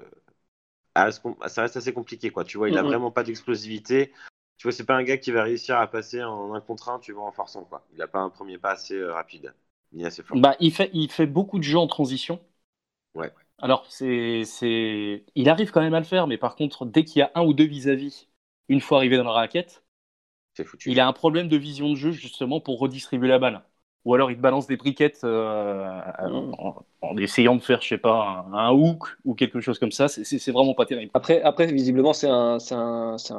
[1.48, 2.44] ça reste assez compliqué, quoi.
[2.44, 2.88] Tu vois, il a Mhm.
[2.90, 4.14] vraiment pas d'explosivité.
[4.64, 6.98] Tu vois, c'est pas un gars qui va réussir à passer en un contre un,
[6.98, 7.86] tu vois, en forçant, quoi.
[7.94, 9.54] Il a pas un premier pas assez euh, rapide,
[9.92, 10.38] ni assez fort.
[10.38, 12.40] Bah, il, fait, il fait beaucoup de jeux en transition.
[13.16, 13.32] Ouais.
[13.60, 15.26] Alors, c'est, c'est...
[15.36, 17.44] il arrive quand même à le faire, mais par contre, dès qu'il y a un
[17.44, 18.30] ou deux vis-à-vis,
[18.70, 19.84] une fois arrivé dans la raquette,
[20.54, 20.92] c'est foutu.
[20.92, 23.64] Il a un problème de vision de jeu justement pour redistribuer la balle.
[24.06, 27.98] Ou alors il te balance des briquettes euh, en, en essayant de faire, je sais
[27.98, 30.08] pas, un, un hook ou quelque chose comme ça.
[30.08, 31.12] C'est- vraiment pas terrible.
[31.14, 32.58] Après, après visiblement, c'est un,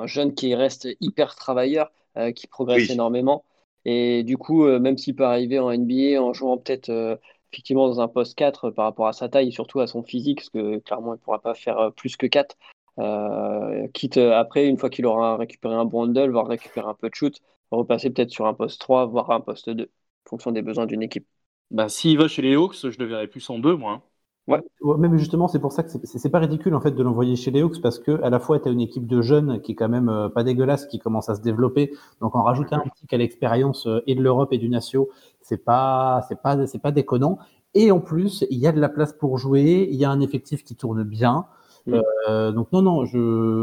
[0.06, 2.92] jeune qui reste hyper travailleur, euh, qui progresse Oui.
[2.94, 3.44] énormément.
[3.84, 7.18] Et du coup, euh, même s'il peut arriver en NBA en jouant peut-être
[7.52, 10.02] effectivement dans un poste 4 euh, par rapport à sa taille et surtout à son
[10.02, 12.56] physique, parce que clairement, il ne pourra pas faire plus que 4.
[12.98, 17.10] euh, quitte après, une fois qu'il aura récupéré un bon handle, voire récupérer un peu
[17.10, 17.36] de shoot,
[17.70, 19.90] repasser peut-être sur un poste 3, voire un poste 2,
[20.26, 21.26] en fonction des besoins d'une équipe.
[21.70, 23.92] Bah, S'il va chez les Hawks, je le verrai plus en deux, moi.
[23.92, 24.02] hein.
[24.46, 24.60] Ouais,
[24.98, 27.62] même justement, c'est pour ça que c'est- pas ridicule en fait de l'envoyer chez les
[27.62, 29.88] Hawks parce que à la fois tu as une équipe de jeunes qui est quand
[29.88, 31.92] même euh, pas dégueulasse, qui commence à se développer.
[32.20, 35.08] Donc en rajouter un petit qui a l'expérience euh, et de l'Europe et du Natio,
[35.40, 37.38] c'est pas c'est pas c'est pas déconnant.
[37.72, 40.20] Et en plus, il y a de la place pour jouer, il y a un
[40.20, 41.46] effectif qui tourne bien.
[41.86, 42.00] Mm.
[42.28, 43.18] Euh, donc non non, je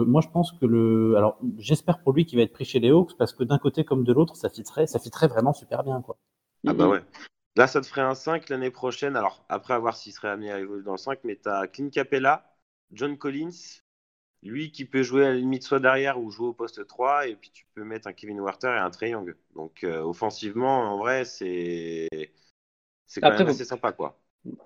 [0.06, 2.89] moi je pense que le alors j'espère pour lui qu'il va être pris chez les
[2.89, 6.02] Hawks parce que d'un côté comme de l'autre, ça fitterait ça fitterait vraiment super bien
[6.02, 6.17] quoi.
[6.67, 6.91] Ah bah Mhm.
[6.91, 7.02] ouais.
[7.58, 9.15] Là, ça te ferait un 5 l'année prochaine.
[9.15, 11.89] Alors, après avoir s'il serait amené à évoluer dans le 5, mais tu as Clint
[11.89, 12.45] Capella,
[12.91, 13.52] John Collins,
[14.43, 17.36] lui qui peut jouer à la limite soit derrière ou jouer au poste 3, et
[17.36, 19.36] puis tu peux mettre un Kevin Werther et un Trey Young.
[19.56, 22.08] Donc, euh, offensivement, en vrai, c'est
[23.08, 24.19] c'est quand Après, même vous- assez sympa, quoi.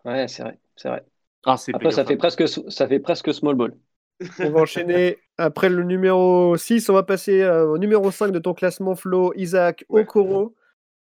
[0.06, 1.06] Ouais, c'est vrai, c'est vrai.
[1.46, 3.76] Ah, c'est Après, ça fait presque, ça fait presque small ball.
[4.44, 6.90] On va enchaîner après le numéro 6.
[6.90, 10.06] On va passer euh, au numéro 5 de ton classement, Flo, Isaac Ouais.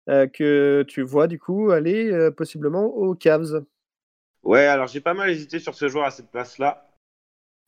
[0.10, 3.64] Euh, que tu vois du coup aller euh, possiblement aux Cavs.
[4.44, 6.90] Ouais, alors j'ai pas mal hésité sur ce joueur à cette place-là.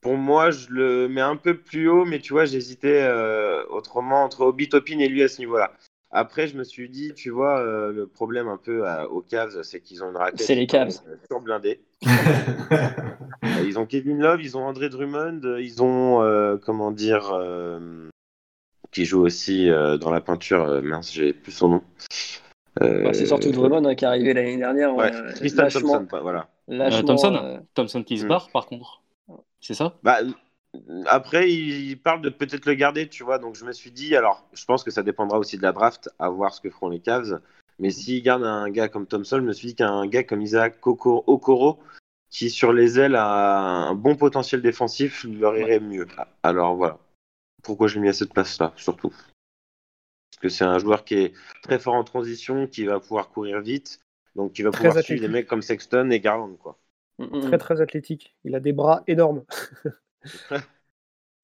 [0.01, 4.23] Pour moi, je le mets un peu plus haut, mais tu vois, j'hésitais euh, autrement
[4.23, 5.71] entre Obi Topin et lui à ce niveau-là.
[6.11, 9.63] Après, je me suis dit, tu vois, euh, le problème un peu à- aux Cavs,
[9.63, 10.91] c'est qu'ils ont une raquette C'est les Cavs.
[11.31, 11.81] surblindée.
[13.63, 18.09] Ils ont Kevin Love, ils ont André Drummond, ils ont, euh, comment dire, euh,
[18.95, 21.81] qui joue aussi euh, dans la peinture, euh, mince, j'ai plus son nom.
[22.81, 24.95] Euh, Bah, c'est surtout Drummond hein, qui est arrivé l'année dernière.
[24.95, 26.47] Ouais, euh, Tristan Thompson, voilà.
[26.69, 28.29] Euh, Thompson, euh, Thompson qui se Mm.
[28.29, 29.01] barre, par contre.
[29.59, 29.95] C'est ça?
[30.01, 30.19] Bah,
[31.07, 33.37] après, il parle de peut-être le garder, tu vois.
[33.37, 36.09] Donc, je me suis dit, alors, je pense que ça dépendra aussi de la draft,
[36.17, 37.41] à voir ce que feront les Cavs.
[37.79, 40.75] Mais s'il garde un gars comme Thompson, je me suis dit qu'un gars comme Isaac
[40.87, 41.79] Okoro,
[42.29, 46.07] qui sur les ailes a un bon potentiel défensif, leur irait mieux.
[46.43, 46.97] Alors, voilà.
[47.65, 49.11] Pourquoi je l'ai mis à cette place-là, surtout.
[50.29, 53.59] Parce que c'est un joueur qui est très fort en transition, qui va pouvoir courir
[53.61, 53.99] vite,
[54.35, 55.21] donc qui va Très pouvoir suivre athlétique.
[55.21, 56.79] des mecs comme Sexton et Garland, quoi.
[57.19, 57.39] mm, mm.
[57.39, 58.35] Très très athlétique.
[58.43, 59.43] Il a des bras énormes.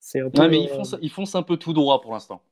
[0.01, 0.41] C'est un peu.
[0.41, 2.43] Ouais, mais il euh, fonce, il fonce un peu tout droit pour l'instant.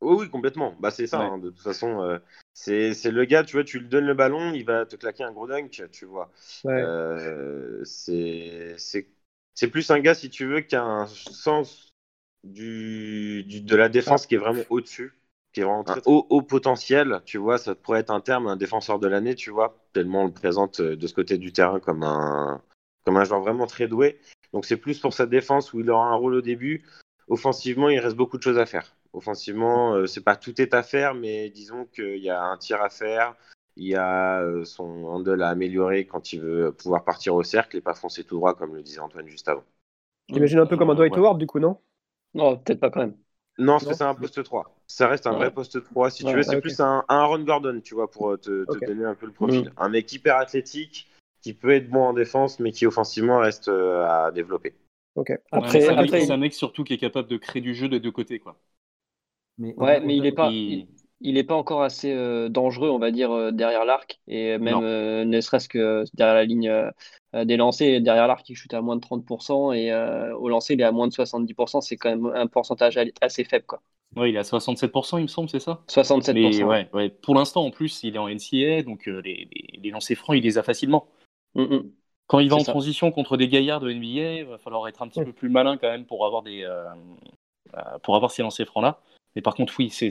[0.00, 0.76] Oui, oui, complètement.
[0.80, 1.32] Bah, c'est ça, Ouais.
[1.32, 2.02] hein, de toute façon.
[2.02, 2.18] euh,
[2.52, 5.24] c'est c'est le gars, tu vois, tu lui donnes le ballon, il va te claquer
[5.24, 6.30] un gros dunk, tu vois.
[6.64, 6.94] ouais.
[6.94, 9.08] Euh, c'est c'est-
[9.54, 11.83] c'est plus un gars, si tu veux, qui a un sens
[12.44, 15.12] du, du- de la défense qui est vraiment au-dessus,
[15.52, 17.58] qui est vraiment un haut, haut potentiel, tu vois.
[17.58, 20.80] Ça pourrait être un terme, un défenseur de l'année, tu vois, tellement on le présente
[20.80, 22.62] euh, de ce côté du terrain comme un,
[23.04, 24.18] comme un joueur vraiment très doué.
[24.52, 26.84] Donc c'est plus pour sa défense où il aura un rôle au début.
[27.28, 28.94] Offensivement, il reste beaucoup de choses à faire.
[29.12, 32.82] Offensivement, euh, c'est pas tout est à faire, mais disons qu'il y a un tir
[32.82, 33.34] à faire.
[33.76, 37.76] Il y a euh, son handle à améliorer quand il veut pouvoir partir au cercle
[37.76, 39.64] et pas foncer tout droit, comme le disait Antoine juste avant.
[40.28, 41.18] J'imagine un peu comme un Dwight Ouais.
[41.18, 41.78] Howard du coup, non?
[42.34, 43.16] Non, peut-être pas quand même.
[43.58, 43.90] Non, parce Non.
[43.90, 44.74] que c'est un poste 3.
[44.86, 45.36] Ça reste un Ouais.
[45.38, 46.10] vrai poste 3.
[46.10, 46.62] Si tu veux, c'est ok.
[46.62, 49.66] plus un, un Aaron Gordon, tu vois, pour euh, te, donner un peu le profil.
[49.66, 49.72] Mm.
[49.76, 51.08] Un mec hyper athlétique
[51.40, 54.74] qui peut être bon en défense, mais qui offensivement reste euh, à développer.
[55.14, 55.32] Ok.
[55.52, 57.74] Après, c'est un mec- après, c'est un mec surtout qui est capable de créer du
[57.74, 58.40] jeu des deux côtés.
[58.40, 58.56] Quoi.
[59.58, 60.88] Mais, Ouais, mais il est pas, il-
[61.24, 64.20] il, il est pas encore assez euh, dangereux, on va dire, euh, derrière l'arc.
[64.28, 66.90] Et même euh, ne serait-ce que derrière la ligne
[67.32, 69.72] des lancers, derrière l'arc, il chute à moins de 30%.
[69.72, 69.92] Et
[70.34, 71.80] au lancer, il est à moins de 70%.
[71.80, 73.82] C'est quand même un pourcentage assez faible, quoi.
[74.16, 75.82] Ouais, il est à 67%, il me semble, c'est ça?
[75.88, 76.32] 67%.
[76.34, 79.90] Mais ouais, ouais, pour l'instant, en plus, il est en NCA, donc les, les, les
[79.90, 81.08] lancers francs, il les a facilement.
[81.56, 81.90] Mm, mm.
[82.28, 82.70] Quand il va en ça.
[82.70, 85.76] transition contre des gaillards de NBA, il va falloir être un petit peu plus malin
[85.76, 86.64] quand même pour avoir, des,
[88.04, 89.00] pour avoir ces lancers francs-là.
[89.36, 90.10] Mais par contre, oui, c'est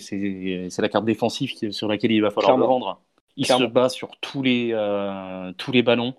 [0.79, 2.65] la carte défensive sur laquelle il va falloir Clairement.
[2.65, 3.01] le vendre.
[3.35, 3.65] Il Clairement.
[3.67, 6.13] se bat sur tous les, euh, tous les ballons.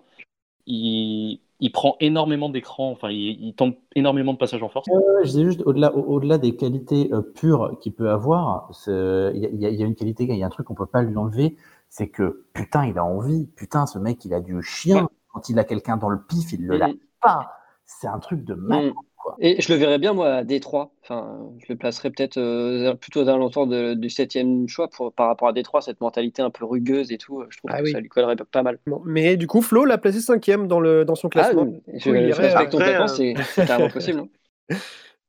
[0.67, 4.87] Il, il prend énormément d'écrans, enfin, il, il tente énormément de passages en force.
[4.87, 9.65] Je disais juste au-delà, au- au-delà des qualités euh, pures qu'il peut avoir, il y,
[9.65, 11.55] a- y une qualité, il y a un truc qu'on peut pas lui enlever,
[11.89, 15.03] c'est que putain, il a envie, putain, ce mec, il a du chien.
[15.03, 15.09] Ouais.
[15.29, 16.97] Quand il a quelqu'un dans le pif, il le Mm, lâche mm.
[17.21, 17.51] pas.
[17.85, 18.93] C'est un truc de mal.
[19.39, 20.91] Et je le verrais bien, moi, à Détroit.
[21.03, 25.27] Enfin, je le placerais peut-être euh, plutôt aux alentours de- du septième choix pour, par
[25.27, 27.43] rapport à Détroit, cette mentalité un peu rugueuse et tout.
[27.49, 27.89] Je trouve Ah que oui.
[27.89, 28.79] ça lui collerait pas mal.
[28.87, 31.69] Bon, Mais du coup, Flo l'a placé cinquième dans, le, dans son Ah, classement.
[31.93, 34.19] je, coup, il je irait, respecte complètement, euh, c'est carrément possible.
[34.19, 34.29] hein.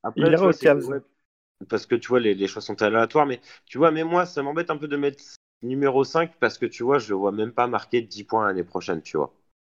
[0.03, 0.83] Après, Il tu ira vois, aux c'est- Cavs.
[0.83, 1.01] ouais,
[1.69, 4.43] parce que tu vois, les, les choix sont aléatoires, mais tu vois, mais moi, ça
[4.45, 5.25] m'embête un peu de mettre
[5.63, 8.65] numéro 5 parce que tu vois, je le vois même pas marquer 10 points l'année
[8.65, 9.35] prochaine, tu vois.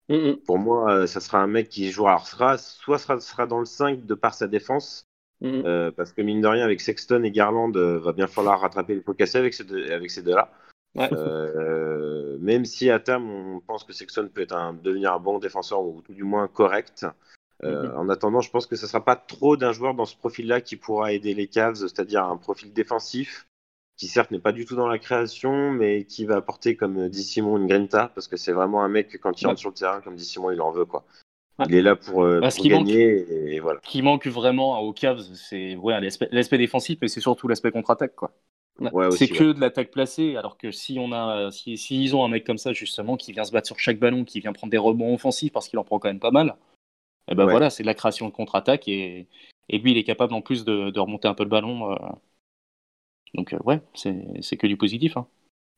[0.09, 0.37] Mm, mm.
[0.47, 3.59] Pour moi, euh, ça sera un mec qui jouera, alors sera, soit sera, sera dans
[3.59, 5.09] le 5 de par sa défense,
[5.40, 5.62] Mm.
[5.64, 8.94] euh, parce que mine de rien, avec Sexton et Garland, euh, va bien falloir rattraper
[8.94, 10.51] les pots cassés avec ces deux-là.
[10.94, 11.09] Ouais.
[11.12, 15.38] Euh, même si à terme, on pense que Sexton peut être un, devenir un bon
[15.38, 17.07] défenseur ou tout du moins correct.
[17.62, 20.61] En attendant, je pense que ce ne sera pas trop d'un joueur dans ce profil-là
[20.61, 23.47] qui pourra aider les Cavs, c'est-à-dire un profil défensif
[23.98, 27.22] qui certes n'est pas du tout dans la création, mais qui va apporter comme dit
[27.24, 29.48] Simon une grinta, parce que c'est vraiment un mec quand il Ouais.
[29.50, 31.04] rentre sur le terrain, comme dit Simon, il en veut quoi.
[31.58, 31.66] Ouais.
[31.68, 33.80] Il est là pour, euh, Bah, pour qui manque- gagner et voilà.
[33.84, 38.14] Ce qui manque vraiment aux Cavs, c'est ouais, l'aspect défensif, mais c'est surtout l'aspect contre-attaque.
[38.14, 38.30] quoi.
[38.92, 42.24] Ouais, c'est que de l'attaque placée, alors que si on a, si, si ils ont
[42.24, 44.70] un mec comme ça justement qui vient se battre sur chaque ballon, qui vient prendre
[44.70, 46.54] des rebonds offensifs parce qu'il en prend quand même pas mal,
[47.28, 47.50] et ben Ouais.
[47.50, 49.26] voilà, c'est de la création de contre-attaque et,
[49.68, 51.90] et lui il est capable en plus de, de remonter un peu le ballon.
[51.90, 51.96] euh.
[53.35, 55.17] Donc euh, ouais, c'est c'est que du positif.
[55.17, 55.27] hein.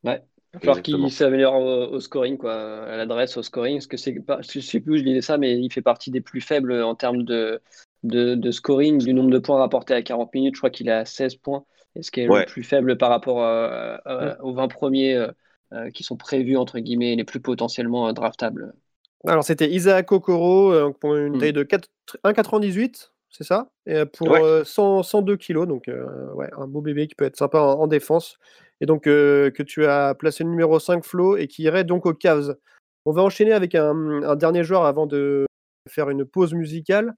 [0.05, 0.23] Ouais.
[0.53, 2.53] Il va falloir qu'il s'améliore au, au scoring, quoi,
[2.87, 3.77] à l'adresse, au scoring.
[3.77, 6.11] Parce que c'est pas, je sais plus où je disais ça, mais il fait partie
[6.11, 7.61] des plus faibles en termes de,
[8.03, 10.57] de, de scoring, du nombre de points rapportés à 40 minutes.
[10.57, 11.65] Je crois qu'il est à 16 points.
[11.95, 12.41] Et ce qui est Ouais.
[12.41, 15.31] le plus faible par rapport à- à- aux 20 premiers euh,
[15.73, 18.73] euh, qui sont prévus, entre guillemets, les plus potentiellement euh, draftables.
[19.27, 21.39] Alors, c'était Isaac Okoro euh, pour une Mm.
[21.39, 21.89] taille de 4
[22.25, 23.71] 1,98, c'est ça?
[23.87, 24.43] Et pour Ouais.
[24.43, 25.89] euh, 100 102 kilos, donc
[26.35, 28.39] ouais, un beau bébé qui peut être sympa en, en défense.
[28.83, 32.15] Et donc, que tu as placé le numéro 5, Flo, et qui irait donc aux
[32.15, 32.57] Cavs.
[33.05, 35.47] On va enchaîner avec un, un dernier joueur avant de
[35.89, 37.15] faire une pause musicale.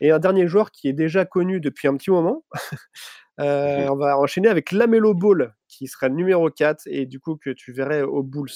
[0.00, 2.44] Et un dernier joueur qui est déjà connu depuis un petit moment.
[3.38, 7.36] Euh, on va enchaîner avec Lamelo Ball, qui serait le numéro 4, et du coup
[7.36, 8.48] que tu verrais aux Bulls.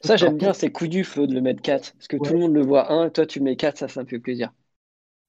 [0.00, 1.92] Ça, j'aime bien ces coups du feu de le mettre 4.
[1.94, 4.06] Parce que tout le monde le voit 1, toi tu mets 4, ça, ça me
[4.06, 4.52] fait plaisir.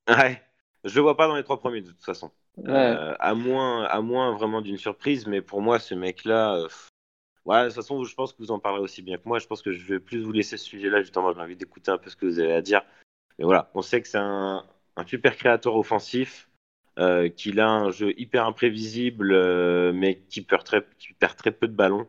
[0.08, 0.40] Ouais.
[0.84, 2.32] Je le vois pas dans les trois premiers de toute façon.
[2.58, 2.70] Ouais.
[2.70, 6.68] Euh, à moins, à moins vraiment d'une surprise, mais pour moi, ce mec-là, euh,
[7.46, 9.40] ouais, de toute façon, je pense que vous en parlerez aussi bien que moi.
[9.40, 11.34] Je pense que je vais plus vous laisser ce sujet-là, justement.
[11.34, 12.84] J'ai envie d'écouter un peu ce que vous avez à dire.
[13.38, 16.50] Mais voilà, on sait que c'est un, un super créateur offensif,
[17.00, 21.52] euh, qu'il a un jeu hyper imprévisible, euh, mais qui perd, très, qui perd très
[21.52, 22.08] peu de ballons.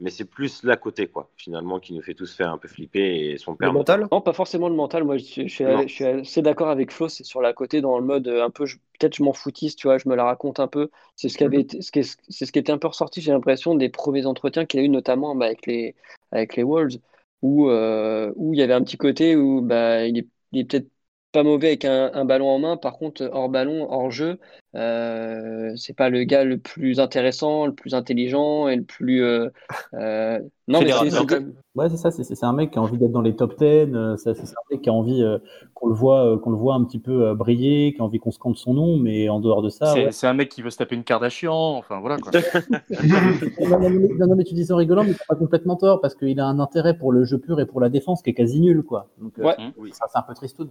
[0.00, 3.30] Mais c'est plus là côté, quoi, finalement, qui nous fait tous faire un peu flipper
[3.32, 3.70] et son Le père.
[3.70, 5.04] mental Non, pas forcément le mental.
[5.04, 5.82] Moi, je, suis- je suis, Non.
[5.86, 7.08] je suis assez d'accord avec Flo.
[7.08, 8.64] C'est sur la côté, dans le mode euh, un peu,
[8.98, 10.88] peut-être je m'en foutiste, tu vois, je me la raconte un peu.
[11.16, 13.20] C'est ce qui avait été, ce qui est- c'est ce qui était un peu ressorti,
[13.20, 15.94] j'ai l'impression, des premiers entretiens qu'il a eu, notamment bah, avec les,
[16.32, 16.98] avec les Wolves,
[17.42, 20.64] où, euh, où il y avait un petit côté où bah, il est, il est
[20.64, 20.88] peut-être
[21.32, 22.76] pas mauvais avec un, un ballon en main.
[22.76, 24.38] Par contre, hors ballon, hors jeu,
[24.74, 29.22] euh, c'est pas le gars le plus intéressant, le plus intelligent et le plus.
[29.22, 29.48] euh,
[29.94, 30.38] euh,
[30.68, 31.44] Non, mais c'est-.
[31.76, 34.16] Ouais, c'est ça, c'est un mec qui a envie d'être dans les top 10, euh,
[34.16, 35.38] c'est c'est un mec qui a envie euh,
[35.74, 38.18] qu'on le voit euh, qu'on le voit un petit peu euh, briller, qui a envie
[38.18, 40.30] qu'on scande son nom, mais en dehors de ça, c'est ouais.
[40.30, 42.32] un mec qui veut se taper une Kardashian, enfin voilà quoi.
[42.90, 45.76] non, non, mais, non, non, mais tu dis ça en rigolant, mais t'as pas complètement
[45.76, 48.30] tort, parce qu'il a un intérêt pour le jeu pur et pour la défense qui
[48.30, 49.08] est quasi nul, quoi.
[49.18, 49.54] Donc, euh, Ouais.
[49.78, 49.90] Oui.
[49.92, 50.70] ça, c'est un peu tristoun.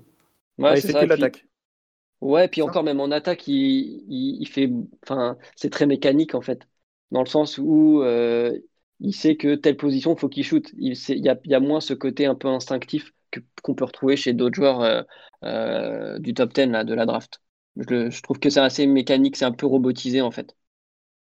[0.60, 1.46] Ouais, Ouais, il c'est que l'attaque.
[2.22, 3.56] Ouais, puis encore même en attaque, il,
[4.10, 4.70] il, il fait,
[5.04, 6.68] enfin, c'est très mécanique en fait,
[7.12, 8.60] dans le sens où euh,
[9.00, 10.70] il sait que telle position, faut qu'il shoot.
[10.78, 13.40] Il, sait- il y a, il y a moins ce côté un peu instinctif que,
[13.64, 15.02] qu'on peut retrouver chez d'autres joueurs euh,
[15.46, 17.42] euh, du top 10 là, de la draft.
[17.78, 20.58] Je, trouve que c'est assez mécanique, c'est un peu robotisé en fait.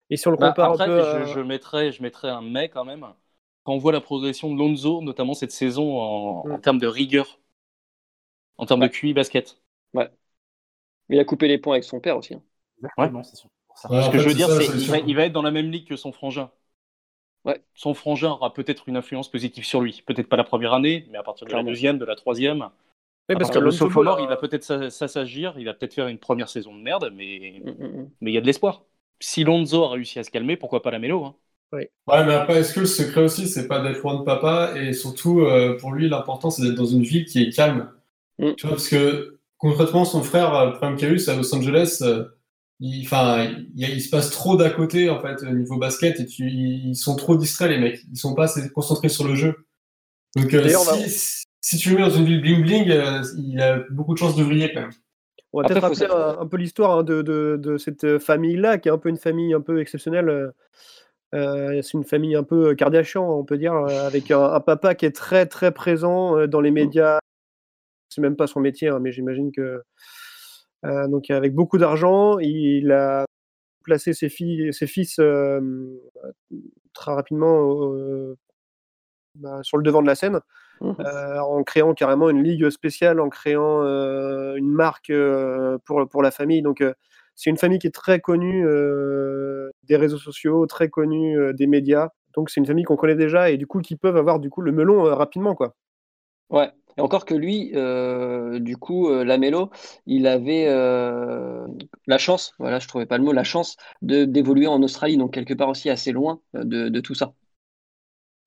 [0.09, 1.01] Et on le Bah, compare après, un peu.
[1.01, 3.05] à- je, je mettrais, je mettrais un mec quand même.
[3.63, 6.59] Quand on voit la progression de Lonzo, notamment cette saison en, en Mm.
[6.59, 7.39] termes de rigueur,
[8.57, 8.87] en termes Ouais.
[8.87, 9.61] de QI basket.
[11.09, 12.35] Il a coupé les points avec son père aussi.
[12.35, 12.43] hein.
[12.77, 13.49] Exactement, c'est sûr.
[13.67, 13.89] Pour ça.
[13.89, 15.51] Ouais, Ce que fait, je veux dire, c'est qu'il va, il va être dans la
[15.51, 16.51] même ligue que son frangin.
[17.45, 17.61] Ouais.
[17.75, 20.03] Son frangin aura peut-être une influence positive sur lui.
[20.07, 21.63] Peut-être pas la première année, mais à partir de Clairement.
[21.67, 22.69] la deuxième, de la troisième.
[23.29, 26.19] Oui, parce que Lonzo sophomore, il va peut-être s'a- s'assagir, il va peut-être faire une
[26.19, 28.11] première saison de merde, mais Mm, mm, mm.
[28.21, 28.85] mais il y a de l'espoir.
[29.19, 31.37] Si Lonzo a réussi à se calmer, pourquoi pas la mélo hein
[32.07, 34.93] Ouais, mais après, est-ce que le secret aussi, c'est pas d'être loin de papa et
[34.93, 37.91] surtout, euh, pour lui, l'important, c'est d'être dans une ville qui est calme?
[38.39, 38.51] Mm.
[38.57, 41.35] Tu vois, parce que concrètement, son frère, euh, le problème qu'il a eu, c'est à
[41.35, 42.25] Los Angeles, euh,
[42.79, 46.49] il, enfin, il, se passe trop d'à côté, en fait, au niveau basket, et tu,
[46.49, 48.01] ils sont trop distraits, les mecs.
[48.11, 49.55] Ils sont pas assez concentrés sur le jeu.
[50.35, 54.13] Donc, euh, si, si tu le mets dans une ville bling-bling, euh, il a beaucoup
[54.13, 54.91] de chances de briller, quand même.
[55.53, 58.77] On va peut-être faut rappeler un, un peu l'histoire hein, de, de- de cette famille-là,
[58.77, 60.27] qui est un peu une famille un peu exceptionnelle.
[60.27, 60.51] euh,
[61.33, 64.95] euh, c'est une famille un peu Kardashian, on peut dire, euh, avec un, un papa
[64.95, 67.19] qui est très très présent euh, dans les médias.
[68.15, 69.83] C'est même pas son métier, hein, mais j'imagine que
[70.85, 73.25] euh, donc avec beaucoup d'argent, il a
[73.83, 75.15] placé ses, filles, ses fils
[76.93, 78.37] très rapidement euh,
[79.35, 80.39] bah, sur le devant de la scène.
[80.81, 80.95] Mhm.
[80.99, 86.21] Euh, en créant carrément une ligue spéciale, en créant euh, une marque euh, pour, pour
[86.21, 86.61] la famille.
[86.61, 86.83] Donc,
[87.35, 88.65] c'est une famille qui est très connue
[89.83, 92.09] des réseaux sociaux, très connue des médias.
[92.33, 94.61] Donc c'est une famille qu'on connaît déjà et du coup qui peuvent avoir du coup
[94.61, 95.73] le melon rapidement quoi.
[96.49, 96.69] Ouais.
[96.97, 99.69] Et encore que lui, euh, du coup, euh, Lamelo,
[100.05, 101.67] il avait euh,
[102.07, 105.33] la chance, voilà, je trouvais pas le mot, la chance de d'évoluer en Australie, donc
[105.33, 107.33] quelque part aussi assez loin euh, de, de tout ça.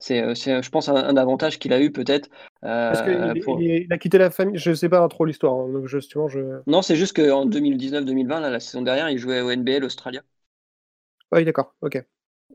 [0.00, 2.30] C'est, je pense, un, un avantage qu'il a eu peut-être.
[2.62, 3.60] Parce qu'il pour...
[3.60, 6.60] il, a quitté la famille, je sais pas trop l'histoire, hein, donc justement je.
[6.68, 10.22] Non, c'est juste qu'en 2019-2020, là, la saison dernière, il jouait au NBL Australia.
[11.32, 11.96] Oui, d'accord, ok.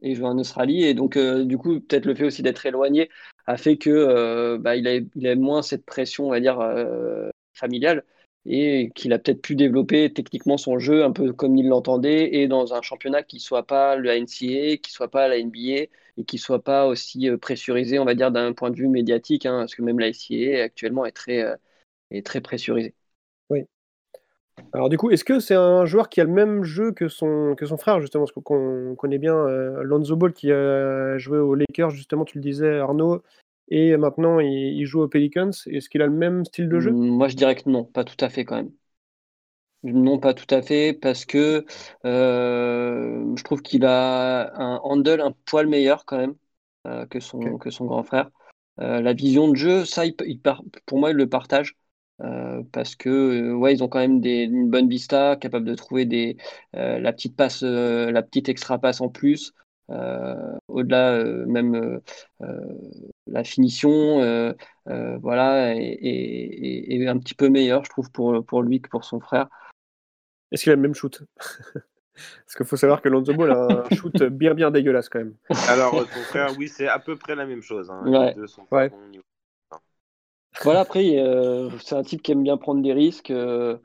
[0.02, 2.66] Et il jouait en Australie, et donc euh, du coup, peut-être le fait aussi d'être
[2.66, 3.10] éloigné
[3.46, 6.60] a fait que euh, bah, il, a, il a moins cette pression, on va dire,
[6.60, 8.04] euh, familiale,
[8.46, 12.48] et qu'il a peut-être pu développer techniquement son jeu un peu comme il l'entendait, et
[12.48, 15.88] dans un championnat qui soit pas le NCAA, qui soit pas la NBA,
[16.18, 19.46] et qui soit pas aussi euh, pressurisé, on va dire, d'un point de vue médiatique,
[19.46, 21.44] hein, parce que même la NCAA actuellement est très,
[22.12, 22.96] est très pressurisée.
[24.74, 27.56] Alors du coup, est-ce que c'est un joueur qui a le même jeu que son,
[27.56, 31.56] que son frère, justement, parce qu'on connaît bien euh, Lonzo Ball qui a joué aux
[31.56, 33.22] Lakers, justement, tu le disais, Arnaud,
[33.70, 35.52] et maintenant il, il joue aux Pelicans.
[35.68, 36.92] Est-ce qu'il a le même style de jeu?
[36.92, 38.72] Moi, je dirais que non, pas tout à fait quand même.
[39.84, 41.66] Non, pas tout à fait, parce que
[42.06, 46.36] euh, je trouve qu'il a un handle un poil meilleur quand même
[46.88, 48.30] euh, que, son, que son grand frère.
[48.80, 51.76] Euh, la vision de jeu, ça, il, il par- pour moi, il le partage.
[52.24, 55.76] Euh, parce que euh, ouais, ils ont quand même des, une bonne vista, capable de
[55.76, 56.38] trouver des,
[56.76, 59.54] euh, la petite passe, euh, la petite extra passe en plus.
[59.90, 62.00] Euh, au-delà, euh, même
[63.28, 64.54] la finition, euh,
[64.88, 69.20] euh, voilà, est, un petit peu meilleure, je trouve, pour, pour lui que pour son
[69.20, 69.48] frère.
[70.52, 71.24] Est-ce qu'il a le même shoot?
[72.16, 75.34] Parce qu'il faut savoir que Lonzo Ball a un shoot bien bien dégueulasse quand même.
[75.68, 77.90] Alors, ton frère, oui, c'est à peu près la même chose.
[77.90, 78.04] Hein.
[78.06, 78.28] Ouais.
[78.30, 78.92] Les deux sont pas Ouais.
[80.62, 83.78] Voilà, après, euh, c'est un type qui aime bien prendre des risques, euh,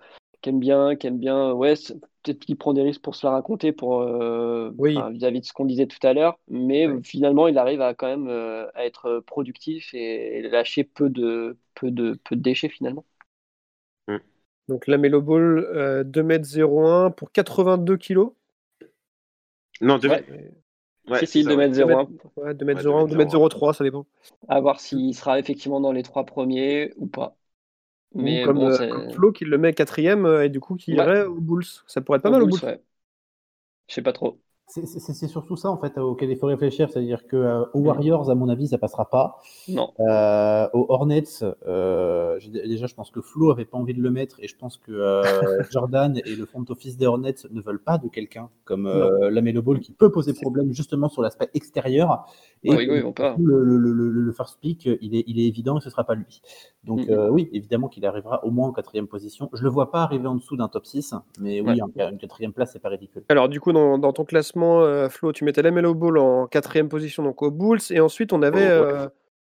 [0.42, 1.74] qui aime bien, qui aime bien, ouais,
[2.22, 4.96] peut-être qu'il prend des risques pour se la raconter pour, euh, Oui.
[4.96, 8.06] enfin, vis-à-vis de ce qu'on disait tout à l'heure, mais finalement, il arrive à quand
[8.06, 12.68] même euh, à être productif et, et lâcher peu de, peu de, peu de déchets
[12.68, 13.04] finalement.
[14.68, 18.32] Donc la Melo Ball, euh, 2m01 pour 82 kilos.
[19.80, 20.24] Non, deux Ouais.
[21.08, 21.56] Ouais, si, si, ça, 2 ouais.
[21.56, 24.06] mètres 01, Ouais, 2m01 ou 2m03, ça dépend.
[24.48, 27.36] à voir s'il sera effectivement dans les trois premiers ou pas.
[28.14, 30.76] Mais ou comme, bon, euh, comme Flo qui le met quatrième euh, et du coup
[30.76, 30.94] qui Ouais.
[30.94, 31.64] irait aux Bulls.
[31.86, 32.60] Ça pourrait être pas Aux mal aux Bulls, Bulls.
[32.62, 32.80] ouais.
[33.88, 34.40] Je sais pas trop.
[34.70, 38.34] C'est- surtout ça en fait auquel il faut réfléchir, c'est-à-dire que euh, aux Warriors, à
[38.34, 39.38] mon avis, ça passera pas.
[39.68, 39.90] Non.
[40.00, 41.24] Euh, aux Hornets,
[41.66, 44.76] euh, déjà, je pense que Flo avait pas envie de le mettre et je pense
[44.76, 45.22] que euh,
[45.72, 49.62] Jordan et le front office des Hornets ne veulent pas de quelqu'un comme euh, Lamelo
[49.62, 52.26] Ball qui peut poser problème justement sur l'aspect extérieur.
[52.62, 53.36] Et Oui, oui, pas.
[53.38, 56.14] le, le, le, le- first pick, il est, il est évident et ce sera pas
[56.14, 56.42] lui.
[56.84, 57.00] Donc
[57.30, 59.48] oui, évidemment qu'il arrivera au moins en quatrième position.
[59.54, 62.08] Je le vois pas arriver en dessous d'un top 6, mais oui, Ouais.
[62.10, 63.24] une quatrième place, c'est pas ridicule.
[63.28, 66.46] Alors du coup, dans, dans ton classement, euh, Flo, tu mettais la Melo Ball en
[66.46, 67.80] quatrième position donc aux Bulls.
[67.90, 68.92] Et ensuite, on avait Oh, ouais.
[68.92, 69.08] euh,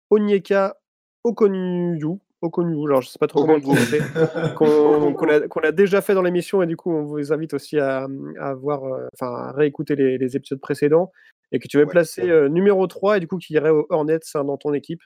[0.10, 0.78] Onyeka
[1.24, 2.20] Okoniyu.
[2.42, 4.00] Okoniyu, alors je sais pas trop comment prononcer.
[4.58, 8.08] qu'on a, déjà fait dans l'émission et du coup on vous invite aussi à,
[8.40, 11.12] à voir, euh, enfin à réécouter les, les épisodes précédents
[11.52, 14.20] et que tu Ouais, placer euh, numéro 3 et du coup qui irait aux Hornets
[14.34, 15.02] hein, dans ton équipe.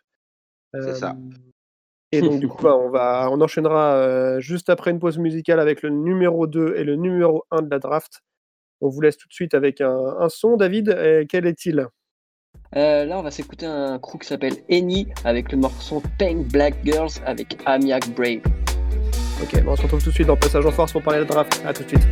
[0.73, 1.15] C'est ça.
[2.13, 5.59] Et donc du coup bah, on, va, on enchaînera euh, juste après une pause musicale
[5.59, 8.21] avec le numéro 2 et le numéro 1 de la draft.
[8.81, 10.57] On vous laisse tout de suite avec un, un son.
[10.57, 11.87] David, quel est-il?
[12.75, 16.75] Euh, là, on va s'écouter un crew qui s'appelle Eni avec le morceau Pink Black
[16.83, 18.41] Girls avec Amiak Brave.
[19.41, 21.25] Ok, bon, on se retrouve tout de suite dans Passage en Force pour parler de
[21.25, 21.61] draft.
[21.65, 22.05] À tout de suite.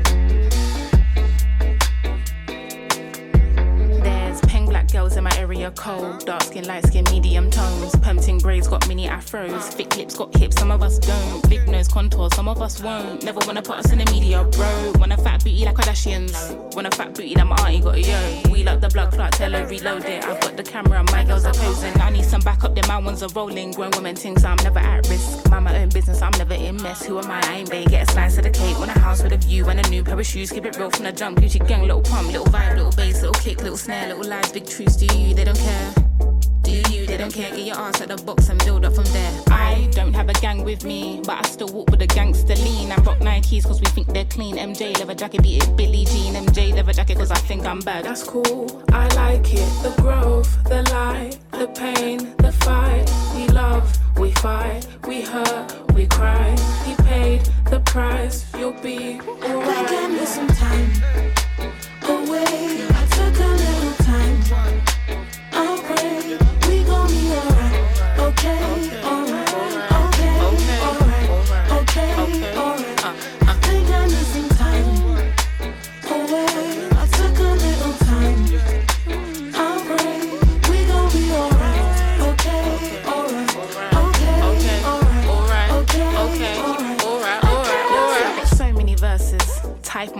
[5.63, 6.25] In cold.
[6.25, 7.95] Dark skin, light skin, medium tones.
[7.97, 9.73] Pumping braids got mini afros.
[9.73, 11.49] Thick lips got hips, some of us don't.
[11.49, 13.23] Big nose contour, some of us won't.
[13.23, 14.93] Never wanna put us in the media, bro.
[14.99, 16.75] Want a fat booty like Kardashians.
[16.75, 18.51] Want a fat booty that my auntie got, yo.
[18.51, 20.23] We like the blood clot, tell her reload it.
[20.25, 21.99] I've got the camera, my girls are posing.
[22.01, 23.71] I need some backup, then my ones are rolling.
[23.71, 25.49] Grown women things, I'm never at risk.
[25.49, 27.05] Mind my own business, I'm never in mess.
[27.05, 27.41] Who am I?
[27.43, 27.85] I ain't bae.
[27.85, 28.77] Get a slice of the cake.
[28.79, 30.51] Want a house with a view and a new pair of shoes.
[30.51, 31.39] Keep it real from the jump.
[31.39, 34.65] Gucci gang, little pump, little vibe, little bass, little kick, little snare, little lies, big
[34.65, 34.97] truths.
[34.97, 35.33] Do you?
[35.33, 35.93] They don't care.
[36.63, 37.05] Do you?
[37.05, 37.51] They don't care.
[37.51, 39.31] Get your ass at the box and build up from there.
[39.47, 42.91] I don't have a gang with me, but I still walk with a gangster lean.
[42.91, 44.55] I rock Nikes cause we think they're clean.
[44.55, 46.33] MJ leather jacket, beat it Billie Jean.
[46.33, 48.05] MJ leather jacket cause I think I'm bad.
[48.05, 49.69] That's cool, I like it.
[49.83, 53.11] The growth, the light, the pain, the fight.
[53.35, 56.55] We love, we fight, we hurt, we cry.
[56.85, 59.89] He paid the price, you'll be alright.
[59.89, 61.42] Give me some time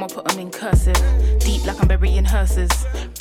[0.04, 1.02] More put 'em in cursive.
[1.40, 2.70] Deep like I'm burying hearses.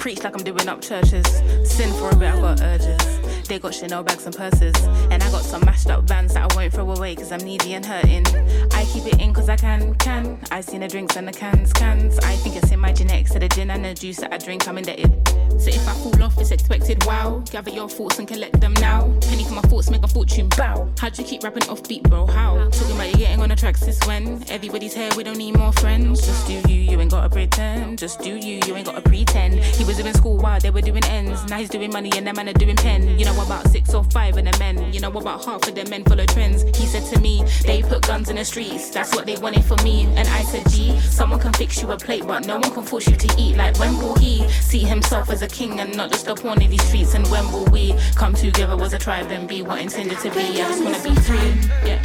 [0.02, 1.24] Preach like I'm doing up churches.
[1.62, 3.22] Sin for a bit, I got urges.
[3.46, 4.74] They got Chanel bags and purses.
[5.12, 7.74] And I got some mashed up vans that I won't throw away cause I'm needy
[7.74, 8.26] and hurting.
[8.72, 10.40] I keep it in cause I can, can.
[10.50, 12.18] I seen the drinks and the cans, cans.
[12.18, 14.66] I think it's in my genetics to the gin and the juice that I drink,
[14.66, 15.12] I'm indebted.
[15.60, 17.42] So if I fall off, it's expected, wow.
[17.50, 19.02] Gather your thoughts and collect them now.
[19.20, 20.90] Penny for my thoughts, make a fortune, bow.
[20.98, 22.26] How'd you keep rapping off beat, bro?
[22.26, 22.68] How?
[22.70, 24.42] Talking about you getting on the tracks this when?
[24.50, 26.26] Everybody's here, we don't need more friends.
[26.26, 27.98] Just do you, you ain't gotta pretend.
[27.98, 29.54] Just do you, you ain't gotta pretend.
[29.60, 31.44] He was doing school while they were doing ends.
[31.50, 33.18] Now he's doing money and them man are doing pen.
[33.18, 34.92] You know about six or five of the men.
[34.92, 36.62] You know about half of the men follow trends.
[36.78, 38.90] He said to me, they put guns in the streets.
[38.90, 40.04] That's what they wanted for me.
[40.16, 43.06] And I said, G, someone can fix you a plate, but no one can force
[43.06, 43.56] you to eat.
[43.56, 46.70] Like when will he see himself as a king and not just a pawn in
[46.70, 47.14] these streets?
[47.14, 50.62] And when will we come together as a tribe and be what intended to be?
[50.62, 51.52] I just wanna be free.
[51.86, 52.02] Yeah.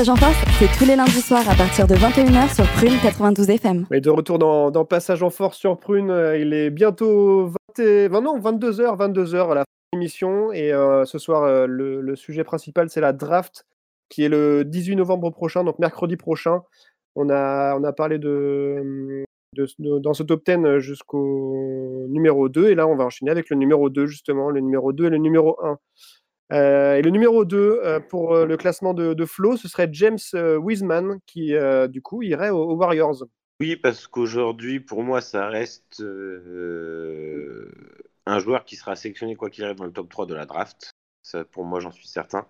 [0.00, 3.50] Passage en force, c'est tous les lundis soirs à partir de 21h sur Prune 92
[3.50, 3.86] FM.
[3.92, 8.08] Et de retour dans, Passage en Force sur Prune, euh, il est bientôt 20 et-
[8.08, 10.52] 20 non, 22h, 22h à la fin de l'émission.
[10.52, 13.66] Et euh, ce soir, euh, le, sujet principal, c'est la draft
[14.08, 16.62] qui est le 18 novembre prochain, donc mercredi prochain.
[17.14, 19.22] On a, on a parlé de-
[19.54, 22.70] de- dans ce top 10 jusqu'au numéro 2.
[22.70, 25.18] Et là, on va enchaîner avec le numéro 2, justement, le numéro 2 et le
[25.18, 25.76] numéro 1.
[26.52, 29.88] Euh, et le numéro 2 euh, pour euh, le classement de, de Flo, ce serait
[29.92, 31.54] James Wiseman qui,
[31.88, 33.24] du coup, irait aux- Warriors.
[33.60, 36.02] Oui, parce qu'aujourd'hui, pour moi, ça reste
[38.26, 40.90] un joueur qui sera sélectionné quoi qu'il arrive dans le top 3 de la draft.
[41.22, 42.46] Ça, pour moi, j'en suis certain.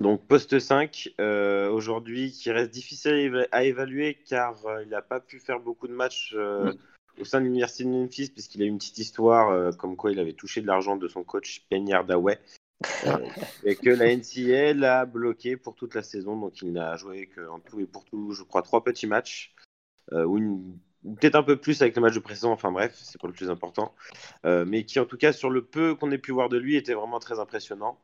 [0.00, 5.02] Donc, poste 5, euh, aujourd'hui, qui reste difficile à éva- à évaluer car il n'a
[5.02, 6.34] pas pu faire beaucoup de matchs
[7.18, 10.12] au sein de l'Université de Memphis, puisqu'il a eu une petite histoire euh, comme quoi
[10.12, 12.38] il avait touché de l'argent de son coach Penny Hardaway.
[13.06, 13.18] Euh,
[13.64, 17.60] et que la NCA l'a bloqué pour toute la saison, donc il n'a joué qu'en
[17.60, 19.54] tout et pour tout, je crois, trois petits matchs,
[20.12, 23.20] euh, ou une- peut-être un peu plus avec le match de précédent, enfin bref, c'est
[23.20, 23.94] pas le plus important,
[24.44, 26.76] Euh, mais qui en tout cas sur le peu qu'on ait pu voir de lui
[26.76, 27.98] était vraiment très impressionnant.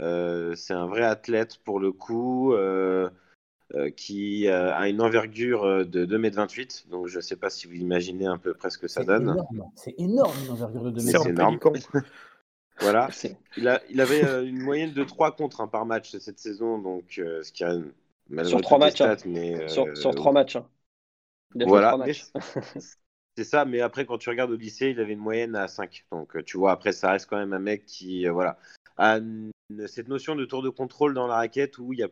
[0.00, 2.54] C'est un vrai athlète pour le coup,
[3.74, 7.74] euh, qui euh, a une envergure euh, de 2m28, donc je sais pas si vous
[7.74, 9.36] imaginez un peu près ce que ça C'est donne.
[9.76, 11.26] C'est énorme une envergure de 2 C'est mètres.
[11.28, 11.58] énorme.
[12.80, 13.08] Voilà.
[13.56, 16.78] Il, a, il avait euh, une moyenne de 3 contre hein, par match cette saison,
[16.78, 17.72] donc euh, ce qui a
[18.44, 19.00] Sur trois toutes les matchs.
[19.00, 19.16] hein.
[19.18, 20.56] stats, mais, euh, sur, sur trois matchs.
[20.56, 20.66] hein.
[21.66, 21.88] Voilà.
[21.88, 22.26] trois mais matchs.
[23.36, 26.06] C'est ça, mais après, quand tu regardes au lycée, il avait une moyenne à 5.
[26.12, 28.58] Donc, tu vois, après, ça reste quand même un mec qui, euh, voilà,
[28.96, 29.18] a
[29.86, 32.08] cette notion de tour de contrôle dans la raquette où il y a...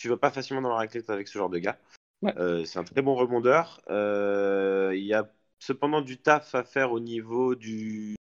[0.00, 1.78] tu vas pas facilement dans la raquette avec ce genre de gars.
[2.24, 3.82] Euh, c'est un très bon rebondeur.
[3.90, 8.16] Euh, il y a cependant du taf à faire au niveau du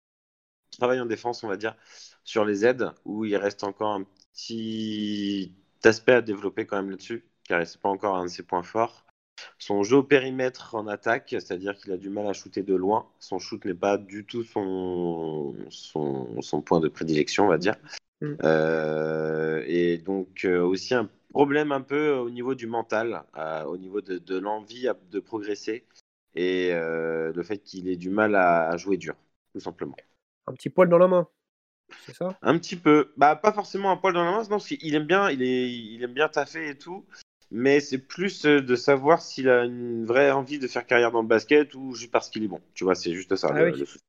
[0.70, 1.76] travail en défense, on va dire,
[2.24, 5.52] sur les aides, où il reste encore un petit
[5.84, 9.04] aspect à développer quand même là-dessus, car c'est pas encore un de ses points forts.
[9.58, 13.06] Son jeu au périmètre en attaque, c'est-à-dire qu'il a du mal à shooter de loin.
[13.20, 17.76] Son shoot n'est pas du tout son, son, son point de prédilection, on va dire.
[18.20, 18.34] Mm.
[18.42, 23.76] Euh, et donc euh, aussi un problème un peu au niveau du mental, euh, au
[23.76, 25.84] niveau de, de l'envie de progresser
[26.34, 29.14] et le fait qu'il ait du mal à, à jouer dur,
[29.52, 29.96] tout simplement.
[30.46, 31.28] Un petit poil dans la main.
[32.04, 32.36] C'est ça?
[32.42, 35.06] Un petit peu, bah pas forcément un poil dans la main, non, parce qu'il aime
[35.06, 37.06] bien, il, est, il aime bien taffer et tout,
[37.50, 41.28] mais c'est plus de savoir s'il a une vraie envie de faire carrière dans le
[41.28, 42.60] basket ou juste parce qu'il est bon.
[42.74, 43.48] Tu vois, c'est juste ça.
[43.50, 44.04] Ah oui, le souci.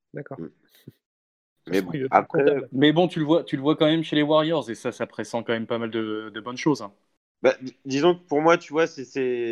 [1.67, 2.43] Mais bon, après.
[2.71, 5.07] Mais tu le vois, tu le vois quand même chez les Warriors et ça, ça
[5.07, 6.81] pressent quand même pas mal de, de bonnes choses.
[6.81, 6.93] hein.
[7.41, 9.05] bah, dis- disons que pour moi, tu vois, c'est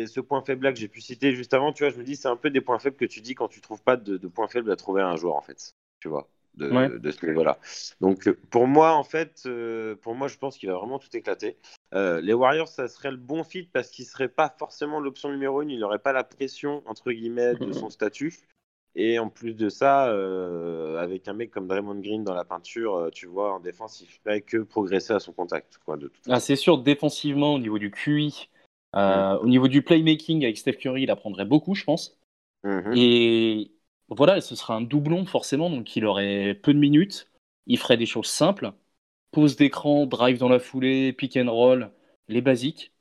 [0.06, 1.72] ce point faible là que j'ai pu citer juste avant.
[1.72, 3.48] Tu vois, je me dis, c'est un peu des points faibles que tu dis quand
[3.48, 5.72] tu trouves pas de, de points faibles à trouver à un joueur, en fait.
[6.00, 6.96] Tu vois, de, Ouais.
[6.98, 7.58] de ce niveau-là.
[8.00, 11.14] Donc, euh, pour moi, en fait, euh, pour moi, je pense qu'il va vraiment tout
[11.16, 11.56] éclater.
[11.94, 15.62] Euh, les Warriors, ça serait le bon fit parce qu'il serait pas forcément l'option numéro
[15.62, 15.70] une.
[15.70, 18.34] Il n'aurait pas la pression, entre guillemets, de son statut.
[18.98, 22.96] Et en plus de ça, euh, avec un mec comme Draymond Green dans la peinture,
[22.96, 25.78] euh, tu vois, en défense, il ferait que progresser à son contact.
[25.84, 28.48] Quoi, de toute Ah, c'est sûr, défensivement, au niveau du QI,
[28.94, 32.18] euh, au niveau du playmaking avec Steph Curry, il apprendrait beaucoup, je pense.
[32.64, 32.94] Mhm.
[32.96, 33.70] Et
[34.08, 37.30] voilà, ce sera un doublon, forcément, donc il aurait peu de minutes.
[37.66, 38.72] Il ferait des choses simples
[39.36, 41.90] pause d'écran, drive dans la foulée, pick and roll,
[42.28, 42.94] les basiques.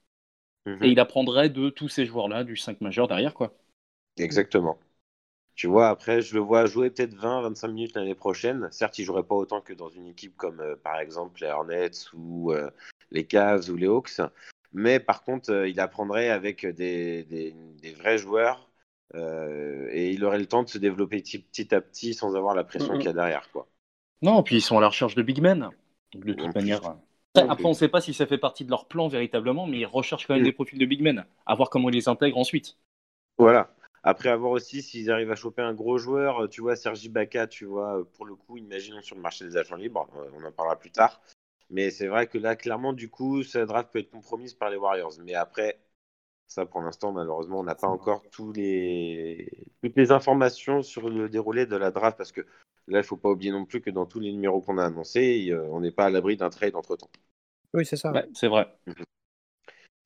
[0.82, 3.54] Et il apprendrait de tous ces joueurs-là, du 5 majeur derrière, quoi.
[4.18, 4.78] Exactement.
[5.56, 8.68] Tu vois, après, je le vois jouer peut-être 20-25 minutes l'année prochaine.
[8.72, 11.92] Certes, il jouerait pas autant que dans une équipe comme, euh, par exemple, les Hornets
[12.14, 12.70] ou euh,
[13.12, 14.22] les Cavs ou les Hawks.
[14.74, 18.70] Mais par contre, euh, il apprendrait avec des, des- des vrais joueurs
[19.16, 22.54] euh, et il aurait le temps de se développer petit, petit à petit sans avoir
[22.56, 23.50] la pression qu'il y a derrière.
[23.52, 23.70] Quoi.
[24.22, 25.70] Non, puis ils sont à la recherche de big men.
[26.14, 26.82] De toute manière.
[27.34, 29.80] Après, après, on ne sait pas si ça fait partie de leur plan véritablement, mais
[29.80, 30.46] ils recherchent quand même Mm.
[30.46, 31.26] des profils de big men.
[31.46, 32.78] À voir comment ils les intègrent ensuite.
[33.38, 33.70] Voilà.
[34.08, 37.48] Après avoir aussi, s'ils arrivent à choper un gros joueur, euh, tu vois, Sergi Baca,
[37.48, 40.46] tu vois, euh, pour le coup, imaginons sur le marché des agents libres, euh, on
[40.46, 41.24] en parlera plus tard.
[41.72, 44.78] Mais c'est vrai que là, clairement, du coup, cette draft peut être compromise par les
[44.78, 45.14] Warriors.
[45.24, 45.80] Mais après,
[46.48, 49.50] ça, pour l'instant, malheureusement, on n'a pas encore tous les...
[49.82, 52.42] toutes les informations sur le déroulé de la draft parce que
[52.88, 55.52] là, il faut pas oublier non plus que dans tous les numéros qu'on a annoncés,
[55.72, 57.10] on n'est pas à l'abri d'un trade entre temps
[57.74, 58.12] Oui, c'est ça.
[58.12, 58.68] Ouais, c'est vrai.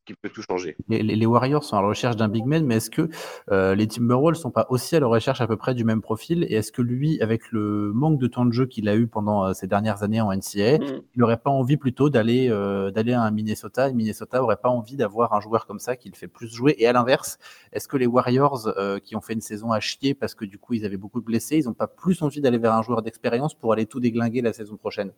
[0.10, 0.76] Qui peut tout changer.
[0.88, 3.10] Les, les- les Warriors sont à la recherche d'un big man, mais est-ce que
[3.52, 6.46] euh, les Timberwolves sont pas aussi à la recherche à peu près du même profil?
[6.50, 9.46] Et est-ce que lui, avec le manque de temps de jeu qu'il a eu pendant
[9.46, 11.02] euh, ces dernières années en NCAA, Mm.
[11.16, 13.90] il n'aurait pas envie plutôt d'aller euh, d'aller à un Minnesota?
[13.90, 16.76] Et Minnesota aurait pas envie d'avoir un joueur comme ça qui le fait plus jouer?
[16.80, 17.38] Et à l'inverse,
[17.74, 20.58] est-ce que les Warriors, euh, qui ont fait une saison à chier parce que du
[20.58, 23.02] coup ils avaient beaucoup de blessés, ils n'ont pas plus envie d'aller vers un joueur
[23.02, 25.12] d'expérience pour aller tout déglinguer la saison prochaine?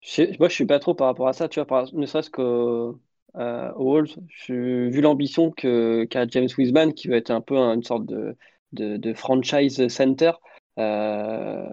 [0.00, 2.06] Je sais- moi, je suis pas trop par rapport à ça, tu vois, par- ne
[2.06, 3.00] serait-ce qu'au
[3.36, 4.02] euh, aux
[4.48, 8.36] vu l'ambition qu'a James Wiseman, qui va être un peu un- une sorte de,
[9.14, 10.32] franchise center,
[10.78, 11.66] euh,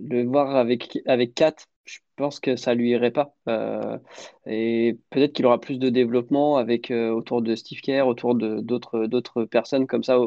[0.00, 1.54] le voir avec avec Kat,
[1.84, 3.34] je pense que ça lui irait pas.
[3.48, 3.98] Euh,
[4.46, 9.44] et peut-être qu'il aura plus de développement avec euh, autour de Steve Kerr, autour d'autres
[9.44, 10.18] personnes comme ça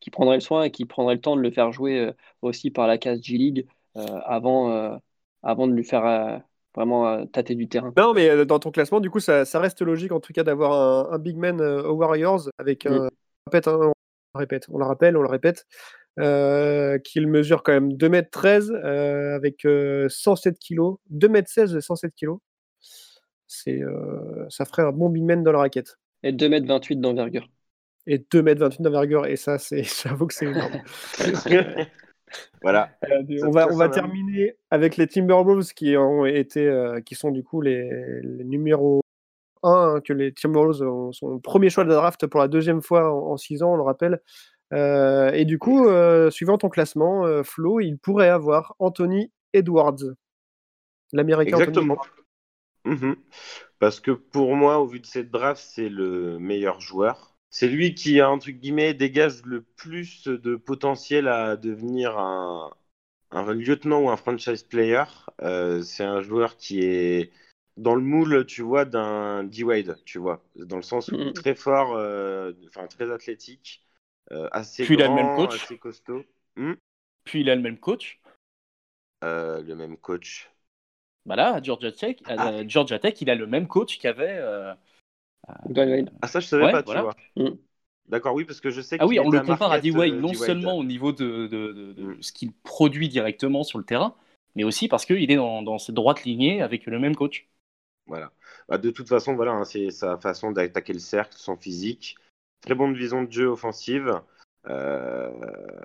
[0.00, 2.12] qui prendraient le soin et qui prendraient le temps de le faire jouer euh,
[2.42, 4.98] aussi par la case G League avant
[5.42, 6.42] avant de lui faire
[6.76, 7.92] vraiment euh, tâter du terrain.
[7.96, 10.44] Non, mais euh, dans ton classement, du coup, ça, ça reste logique en tout cas
[10.44, 13.06] d'avoir un, un big man euh, aux Warriors avec un.
[13.06, 13.10] Mm.
[13.46, 15.66] répète, hein, on le répète, on le rappelle, on le répète,
[16.18, 22.36] euh, qu'il mesure quand même 2m13 euh, avec euh, 107 kg, 2m16 et 107 kg.
[23.48, 25.98] C'est, euh, ça ferait un bon big man dans la raquette.
[26.22, 27.48] Et 2m28 d'envergure.
[28.06, 30.82] Et 2m28 d'envergure, et ça, c'est, j'avoue que c'est énorme.
[32.62, 32.90] voilà.
[33.10, 37.30] Euh, on va, on va terminer avec les Timberwolves qui ont été, euh, qui sont
[37.30, 37.88] du coup les,
[38.22, 39.00] les numéros
[39.62, 42.82] 1, hein, que les Timberwolves ont- sont premier choix de la draft pour la deuxième
[42.82, 44.20] fois en 6 ans, on le rappelle.
[44.72, 45.86] Euh, et du coup,
[46.30, 50.02] suivant ton classement, Flo, il pourrait avoir Anthony Edwards,
[51.12, 51.56] l'américain.
[51.56, 51.94] Anthony Exactement.
[52.84, 53.06] Edwards.
[53.08, 53.16] Mhm.
[53.78, 57.35] Parce que pour moi, au vu de cette draft, c'est le meilleur joueur.
[57.58, 62.70] C'est lui qui, entre guillemets, dégage le plus de potentiel à devenir un,
[63.30, 65.04] un lieutenant ou un franchise player.
[65.40, 67.32] Euh, c'est un joueur qui est
[67.78, 71.32] dans le moule, tu vois, d'un D-Wade, tu vois, dans le sens où Mhm.
[71.32, 73.82] très fort, euh, enfin très athlétique,
[74.32, 75.62] euh, assez Puis il a le grand, même coach.
[75.62, 76.24] assez costaud.
[76.56, 76.74] Hmm
[77.24, 78.20] Puis il a le même coach.
[79.22, 80.50] Le même coach.
[81.24, 82.62] Bah là, à Georgia Tech, à Ah.
[82.68, 84.40] Georgia Tech, il a le même coach qu'avait.
[85.48, 86.04] Euh.
[86.22, 87.02] Ah ça, je savais Ouais, pas, tu voilà.
[87.02, 87.16] vois.
[87.36, 87.48] Mm.
[88.08, 90.46] D'accord, oui, parce que je sais Ah oui, on le compare à D-Wade, non D-Wade.
[90.46, 92.22] seulement au niveau de, de- de- de Mm.
[92.22, 94.14] ce qu'il produit directement sur le terrain,
[94.54, 97.48] mais aussi parce qu'il est dans, dans cette droite lignée avec le même coach.
[98.06, 98.32] Voilà.
[98.68, 102.16] Bah, de toute façon, voilà, hein, c'est sa façon d'attaquer le cercle, son physique.
[102.60, 104.20] Très bonne vision de jeu offensive.
[104.68, 105.30] Euh,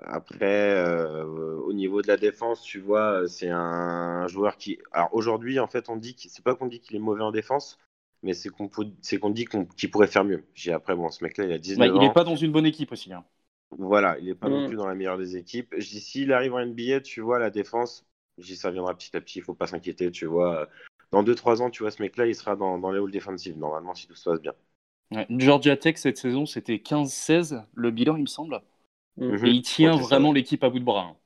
[0.04, 4.78] après, euh, au niveau de la défense, tu vois, c'est un joueur qui.
[4.92, 7.30] Alors aujourd'hui, en fait, on dit que c'est pas qu'on dit qu'il est mauvais en
[7.32, 7.78] défense,
[8.22, 9.46] mais c'est qu'on dit
[9.76, 10.44] qu'il pourrait faire mieux.
[10.54, 12.64] J'ai après, bon, ce mec-là, il a 19 Ouais, il n'est pas dans une bonne
[12.66, 13.12] équipe aussi.
[13.12, 13.24] hein.
[13.78, 14.62] Voilà, il n'est pas non Mm.
[14.62, 15.74] plus dans la meilleure des équipes.
[15.78, 18.04] J'y- S'il arrive en NBA, tu vois, la défense,
[18.38, 20.68] j'y ça viendra petit à petit, il faut pas s'inquiéter, tu vois.
[21.10, 23.94] Dans 2-3 ans, tu vois, ce mec-là, il sera dans, dans les halls défensifs, normalement,
[23.94, 24.52] si tout se passe bien.
[25.12, 28.60] Ouais, Georgia Tech, cette saison, c'était 15-16, le bilan, il me semble.
[29.16, 29.44] Mhm.
[29.44, 31.02] Et il tient Ouais, vraiment l'équipe à bout de bras.
[31.02, 31.16] hein.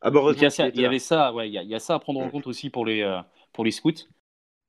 [0.00, 1.68] Ah bah, il y, a ça, il y avait ça, ouais, il y a, il
[1.70, 2.30] y a ça à prendre en Mm.
[2.30, 3.20] compte aussi pour les, euh,
[3.52, 3.92] pour les scouts.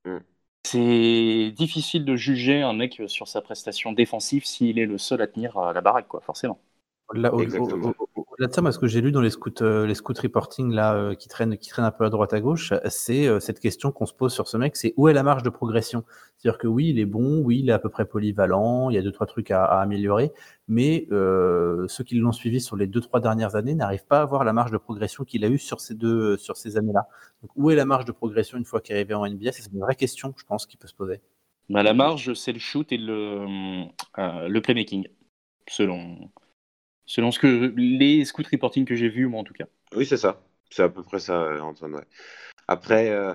[0.06, 0.24] Mm.
[0.66, 5.28] C'est difficile de juger un mec sur sa prestation défensive s'il est le seul à
[5.28, 6.60] tenir euh, la baraque, quoi, forcément.
[7.32, 8.03] Au- au-
[8.44, 11.28] au-delà ce que j'ai lu dans les scouts, euh, les scouts reporting là, euh, qui
[11.28, 14.34] traînent, qui un peu à droite à gauche, c'est euh, cette question qu'on se pose
[14.34, 16.04] sur ce mec, c'est où est la marge de progression?
[16.38, 18.98] C'est-à-dire que oui, il est bon, oui, il est à peu près polyvalent, il y
[18.98, 20.32] a deux trois trucs à, améliorer,
[20.68, 24.44] mais ceux qui l'ont suivi sur les deux trois dernières années n'arrivent pas à voir
[24.44, 27.08] la marge de progression qu'il a eue sur ces deux sur ces années-là.
[27.42, 29.72] Donc où est la marge de progression une fois qu'il est arrivé en NBA C'est
[29.72, 31.22] une vraie question, je pense, qui peut se poser.
[31.70, 33.86] Bah, la marge, c'est le shoot et le,
[34.18, 35.08] le playmaking,
[35.68, 36.30] selon,
[37.06, 39.66] selon ce que les scout reporting que j'ai vus, moi en tout cas.
[39.96, 40.42] Oui, c'est ça.
[40.70, 41.96] C'est à peu près ça, euh, Antoine.
[41.96, 42.06] Ouais.
[42.68, 43.34] Après, euh,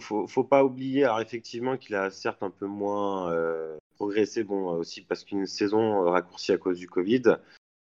[0.00, 4.72] faut, faut pas oublier, alors effectivement, qu'il a certes un peu moins euh, progressé, bon,
[4.72, 7.22] euh, aussi parce qu'une saison raccourcie à cause du Covid.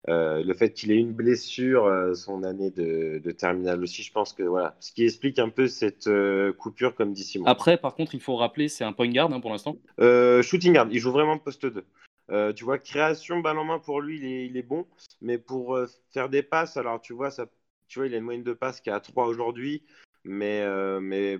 [0.09, 4.33] Euh, le fait qu'il ait une blessure, son année de, de terminale aussi, je pense
[4.33, 6.09] que voilà, ce qui explique un peu cette
[6.57, 7.45] coupure, comme dit Simon.
[7.45, 9.77] Après, par contre, il faut rappeler, c'est un point guard hein, pour l'instant.
[9.99, 11.85] Shooting guard, il joue vraiment poste 2.
[12.31, 14.87] Euh, tu vois, création, balle en main pour lui, il est, il est bon.
[15.21, 17.47] Mais pour euh, faire des passes, alors tu vois, ça,
[17.87, 19.83] tu vois, il a une moyenne de passes qui est à 3 aujourd'hui.
[20.23, 21.39] Mais, euh, mais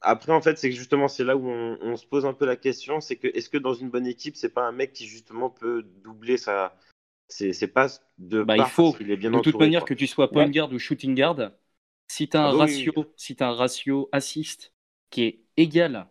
[0.00, 2.46] après, en fait, c'est que justement, c'est là où on, on se pose un peu
[2.46, 5.06] la question c'est que est-ce que dans une bonne équipe, c'est pas un mec qui
[5.06, 6.76] justement peut doubler sa,
[7.28, 9.84] ses, ses passes de Bah, il part faut, qu'il est bien de toute manière, quoi.
[9.84, 10.50] que tu sois point Ouais.
[10.50, 11.52] guard ou shooting guard,
[12.08, 14.72] si tu as un Ah bah oui, si t'as un ratio assist
[15.10, 16.08] qui est égal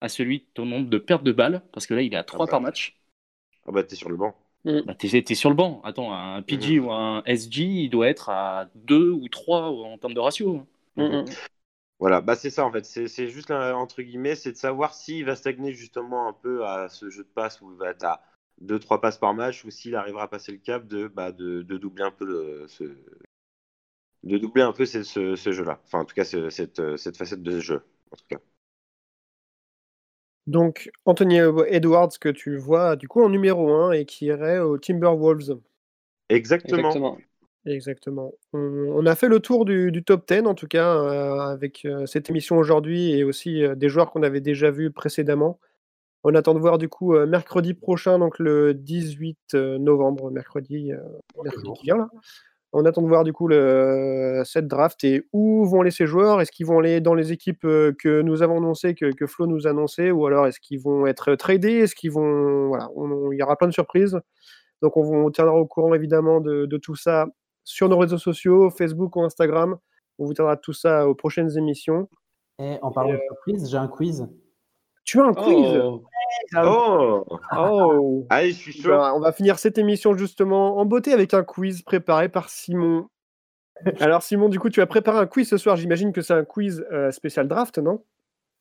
[0.00, 2.24] à celui de ton nombre de pertes de balles, parce que là, il est à
[2.24, 2.50] 3 bah.
[2.50, 3.00] par match,
[3.66, 4.34] Ah bah, t'es sur le banc.
[4.84, 5.80] bah, t'es, t'es sur le banc.
[5.84, 10.14] Attends, un PG ou un SG, il doit être à 2 ou 3 en termes
[10.14, 10.66] de ratio.
[10.96, 11.24] Mm,
[11.98, 12.84] Voilà, bah c'est ça en fait.
[12.84, 16.88] C'est c'est juste entre guillemets, c'est de savoir s'il va stagner justement un peu à
[16.88, 18.22] ce jeu de passe où il va être à
[18.60, 21.76] 2-3 passes par match ou s'il arrivera à passer le cap de, bah, de, de
[21.78, 22.84] doubler un peu le, ce,
[24.24, 25.80] de doubler un peu ce, ce, ce jeu-là.
[25.84, 27.82] Enfin, en tout cas, ce- cette, cette facette de ce jeu.
[28.10, 28.38] En tout cas.
[30.46, 31.38] Donc, Anthony
[31.68, 35.58] Edwards, que tu vois du coup en numéro 1 et qui irait aux Timberwolves.
[36.28, 36.78] Exactement.
[36.78, 37.18] Exactement.
[37.66, 38.32] Exactement.
[38.52, 41.84] On, on a fait le tour du, du top 10, en tout cas, euh, avec
[41.84, 45.58] euh, cette émission aujourd'hui et aussi euh, des joueurs qu'on avait déjà vus précédemment.
[46.28, 50.92] On attend de voir du coup euh, mercredi prochain, donc le 18 euh, novembre, mercredi,
[50.92, 50.98] euh,
[51.42, 52.08] mercredi qui vient là.
[52.78, 56.42] On attend de voir du coup le, cette draft et où vont aller ces joueurs.
[56.42, 59.46] Est-ce qu'ils vont aller dans les équipes euh, que nous avons annoncées, que, que Flo
[59.46, 61.78] nous a annoncées, ou alors est-ce qu'ils vont être tradés?
[61.78, 62.68] Est-ce qu'ils vont.
[62.68, 64.20] Voilà, on- il y aura plein de surprises.
[64.82, 67.26] Donc on, vous- on tiendra au courant évidemment de, de tout ça
[67.64, 69.78] sur nos réseaux sociaux, Facebook ou Instagram.
[70.18, 72.10] On vous tiendra tout ça aux prochaines émissions.
[72.58, 74.28] Et en parlant de surprise, j'ai un quiz.
[75.04, 75.80] Tu as un quiz?
[75.82, 76.02] Oh.
[76.56, 77.24] Oh
[77.56, 78.90] Oh Allez, je suis chaud.
[78.90, 83.08] Ben, On va finir cette émission justement en beauté avec un quiz préparé par Simon.
[84.00, 85.76] Alors Simon, du coup, tu as préparé un quiz ce soir.
[85.76, 88.02] J'imagine que c'est un quiz euh, spécial draft, non?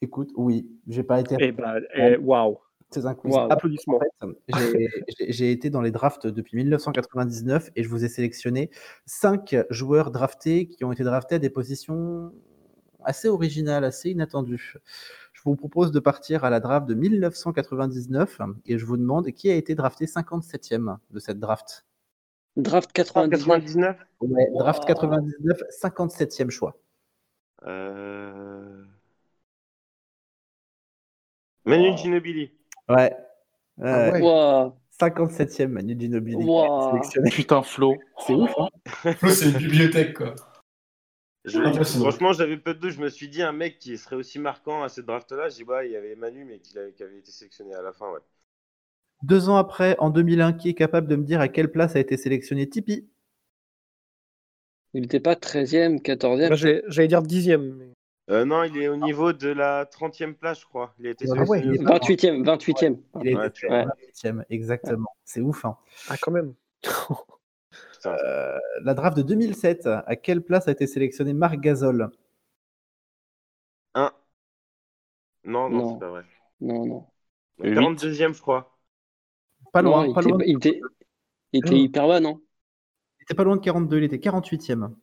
[0.01, 1.35] Écoute, oui, j'ai pas été.
[1.39, 2.59] Eh ben, eh, waouh
[2.91, 3.33] C'est un quiz.
[3.33, 3.51] Waouh.
[3.51, 3.99] Applaudissements.
[4.21, 4.89] En fait,
[5.29, 8.69] j'ai été dans les drafts depuis 1999 et je vous ai sélectionné
[9.05, 12.31] cinq joueurs draftés qui ont été draftés à des positions
[13.05, 14.75] assez originales, assez inattendues.
[15.33, 19.49] Je vous propose de partir à la draft de 1999 et je vous demande qui
[19.49, 21.85] a été drafté 57e de cette draft.
[22.57, 23.45] Draft 99.
[23.45, 26.77] 99 Ouais, draft 99, 57e choix.
[27.67, 28.83] Euh...
[31.65, 32.51] Manu Ginobili.
[32.89, 33.15] Ouais.
[33.81, 34.21] Ah ouais.
[34.21, 34.75] Ouah.
[34.99, 36.45] 57e Manu Ginobili.
[36.91, 37.29] Sélectionné.
[37.29, 37.95] Putain, Flo.
[38.25, 38.69] C'est ouf, hein
[39.17, 40.33] Flo, c'est une bibliothèque, quoi.
[41.45, 42.91] Je- franchement, j'avais peu de doute.
[42.91, 45.69] Je me suis dit, un mec qui serait aussi marquant à cette draft-là, j'ai dit,
[45.69, 48.11] ouais, il y avait Manu, mais qui avait, qui avait été sélectionné à la fin,
[48.11, 48.19] ouais.
[49.23, 51.99] Deux ans après, en 2001, qui est capable de me dire à quelle place a
[51.99, 53.07] été sélectionné Tipeee?
[54.93, 56.47] Il n'était pas 13e, 14e.
[56.47, 57.75] Moi, j'ai- J'allais dire dixième.
[57.75, 57.91] mais-
[58.31, 60.95] Euh, non, il est au niveau de la 30e place, je crois.
[60.99, 61.75] Il a été Ah ouais, sélectionné.
[61.77, 62.97] il est 28e, 28e.
[63.23, 63.85] Il Ouais, vois.
[63.85, 65.09] 28e, exactement.
[65.25, 65.63] C'est ouf.
[65.65, 65.77] hein.
[66.09, 66.53] Ah, quand même.
[68.07, 72.09] Euh, la draft de 2007, à quelle place a été sélectionné Marc Gasol?
[73.93, 74.11] Un.
[75.43, 75.93] Non, non, Non.
[75.93, 76.25] c'est pas vrai.
[76.61, 77.07] Non, non.
[77.59, 78.77] Donc, 42e, je crois.
[79.71, 80.39] Pas Non, loin, il pas était, loin.
[80.45, 80.81] il était,
[81.53, 81.75] il était Non.
[81.77, 82.41] hyper bas, non?
[83.19, 84.93] Il était pas loin de 42, il était 48e.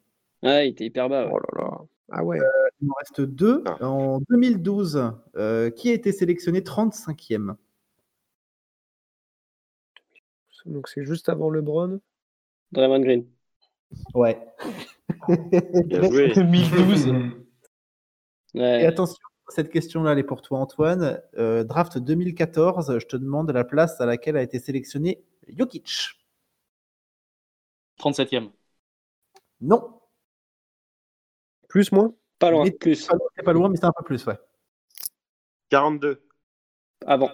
[0.42, 1.26] Ouais, il était hyper bas.
[1.26, 1.32] ouais.
[1.32, 1.78] Oh là là.
[2.11, 2.38] Ah ouais.
[2.80, 3.62] Il en reste deux.
[3.66, 3.84] Ah.
[3.86, 7.57] En 2012, euh, qui a été sélectionné 35e
[10.66, 12.00] Donc c'est juste avant LeBron.
[12.72, 13.26] Draymond Green.
[14.14, 14.38] Ouais.
[15.28, 16.32] Bien joué.
[16.34, 17.12] 2012.
[18.54, 19.18] Et attention,
[19.48, 21.20] cette question-là, elle est pour toi, Antoine.
[21.36, 26.18] Euh, draft 2014, je te demande la place à laquelle a été sélectionné Jokic.
[27.98, 28.50] 37e.
[29.60, 29.98] Non,
[31.68, 32.14] Plus, moins?
[32.38, 33.06] Pas loin, Mais- plus.
[33.06, 34.36] pas loin, c'est pas loin, mais c'est un peu plus, ouais.
[35.70, 36.22] 42.
[37.06, 37.30] Avant.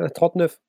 [0.00, 0.60] Euh, 39.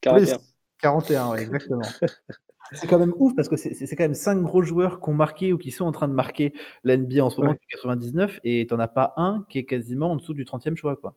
[0.00, 0.38] 41.
[0.80, 1.82] 41, ouais, exactement.
[2.72, 5.52] C'est quand même ouf parce que c'est quand même cinq gros joueurs qui ont marqué
[5.52, 6.52] ou qui sont en train de marquer
[6.84, 7.54] la NBA en ce moment Ouais.
[7.56, 10.96] depuis 99 et t'en as pas un qui est quasiment en dessous du 30e choix
[10.96, 11.14] quoi.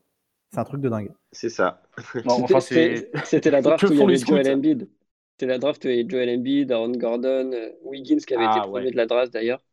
[0.52, 1.12] C'est un truc de dingue.
[1.32, 1.82] C'est ça.
[2.26, 4.89] Enfin, C'était- la draft où il y avait Joel Embiid.
[5.32, 8.45] C'était la draft où il y avait Joel Embiid, Aaron Gordon, euh, Wiggins qui avait
[8.47, 8.91] Ah, été premier ouais.
[8.91, 9.64] de la draft d'ailleurs.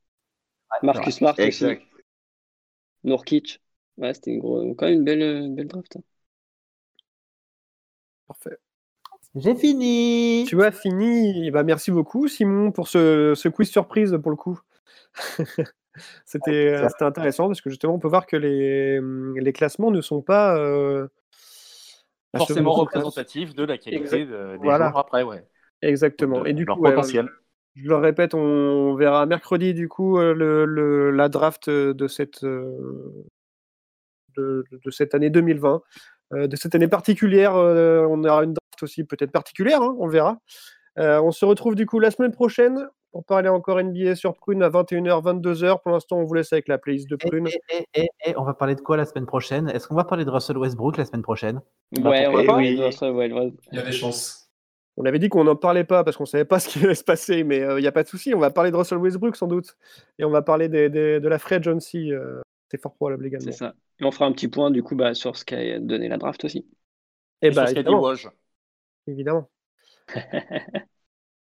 [0.81, 1.67] c'est Marcus Smart aussi.
[3.05, 3.63] Nurkic.
[3.97, 5.97] Ouais, c'était une, gros- quand même une belle, une belle draft.
[5.97, 6.03] hein.
[8.27, 8.59] Parfait.
[9.37, 10.45] J'ai fini.
[10.49, 11.51] Tu vois, fini.
[11.51, 14.59] Bah, merci beaucoup, Simon, pour ce, ce quiz surprise pour le coup.
[16.27, 19.91] C'était euh, c'était intéressant parce que justement, on peut voir que les, hum, les classements
[19.91, 21.09] ne sont pas euh,
[22.37, 24.27] Forcément selon- représentatif de la qualité Exact.
[24.31, 24.89] de- des Voilà.
[24.91, 25.43] joueurs après, ouais.
[25.81, 26.43] Exactement.
[26.43, 27.31] De Et du leur coup, ouais, potentiel.
[27.77, 32.45] je le répète, on verra mercredi du coup euh, le, le- la draft de cette,
[32.45, 33.25] euh,
[34.37, 35.81] de, de cette année 2020.
[36.35, 40.09] Euh, de cette année particulière, euh, on aura une draft aussi peut-être particulière, hein, on
[40.09, 40.39] verra.
[40.99, 44.63] Euh, on se retrouve du coup la semaine prochaine pour parler encore NBA sur Prune
[44.63, 45.81] à 21h, 22h.
[45.83, 47.49] Pour l'instant, on vous laisse avec la playlist de Prune.
[47.71, 49.69] Et, et- et on va parler de quoi la semaine prochaine?
[49.71, 51.61] Est-ce qu'on va parler de Russell Westbrook la semaine prochaine?
[52.03, 52.77] Ouais, on va parler oui.
[52.79, 53.29] de Russell, ouais.
[53.73, 54.51] Il y a des chances.
[54.99, 57.05] On avait dit qu'on n'en parlait pas parce qu'on savait pas ce qui allait se
[57.05, 58.35] passer, mais il n'y a pas de souci.
[58.35, 59.77] On va parler de Russell Westbrook sans doute.
[60.19, 62.13] Et on va parler des- des- de la Free Agency.
[62.13, 63.45] euh, c'est fort probable également.
[63.45, 63.75] C'est ça.
[64.01, 66.45] Et on fera un petit point du coup bah, sur ce qu'a donné la draft
[66.45, 66.67] aussi.
[67.43, 68.03] Et Et sur bah, ce qu'a dit évidemment.
[68.03, 68.29] Woj.
[69.07, 69.51] Évidemment.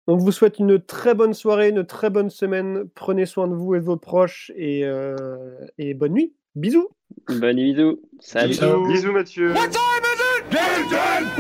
[0.07, 2.89] Donc, je vous souhaite une très bonne soirée, une très bonne semaine.
[2.95, 6.35] Prenez soin de vous et de vos proches et, euh, et bonne nuit.
[6.57, 6.89] Bisous.
[7.29, 8.01] Bonne nuit, bisous.
[8.19, 8.55] Salut.
[8.55, 8.87] Ciao.
[8.87, 9.55] Bisous Mathieu.
[9.55, 11.31] Game time!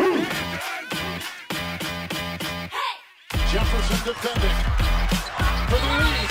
[3.50, 4.56] Jefferson defending
[5.66, 6.30] for the lead.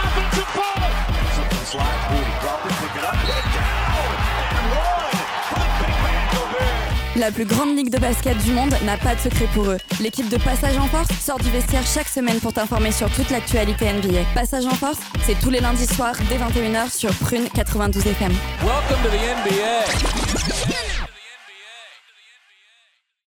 [0.00, 0.88] Offensive foul.
[1.36, 2.32] Something slide through.
[2.40, 2.71] Crawford
[7.16, 9.76] La plus grande ligue de basket du monde n'a pas de secret pour eux.
[10.00, 13.92] L'équipe de Passage en Force sort du vestiaire chaque semaine pour t'informer sur toute l'actualité
[13.92, 14.20] NBA.
[14.34, 18.32] Passage en Force, c'est tous les lundis soirs dès 21h sur Prune 92 FM.
[18.62, 20.81] Welcome to.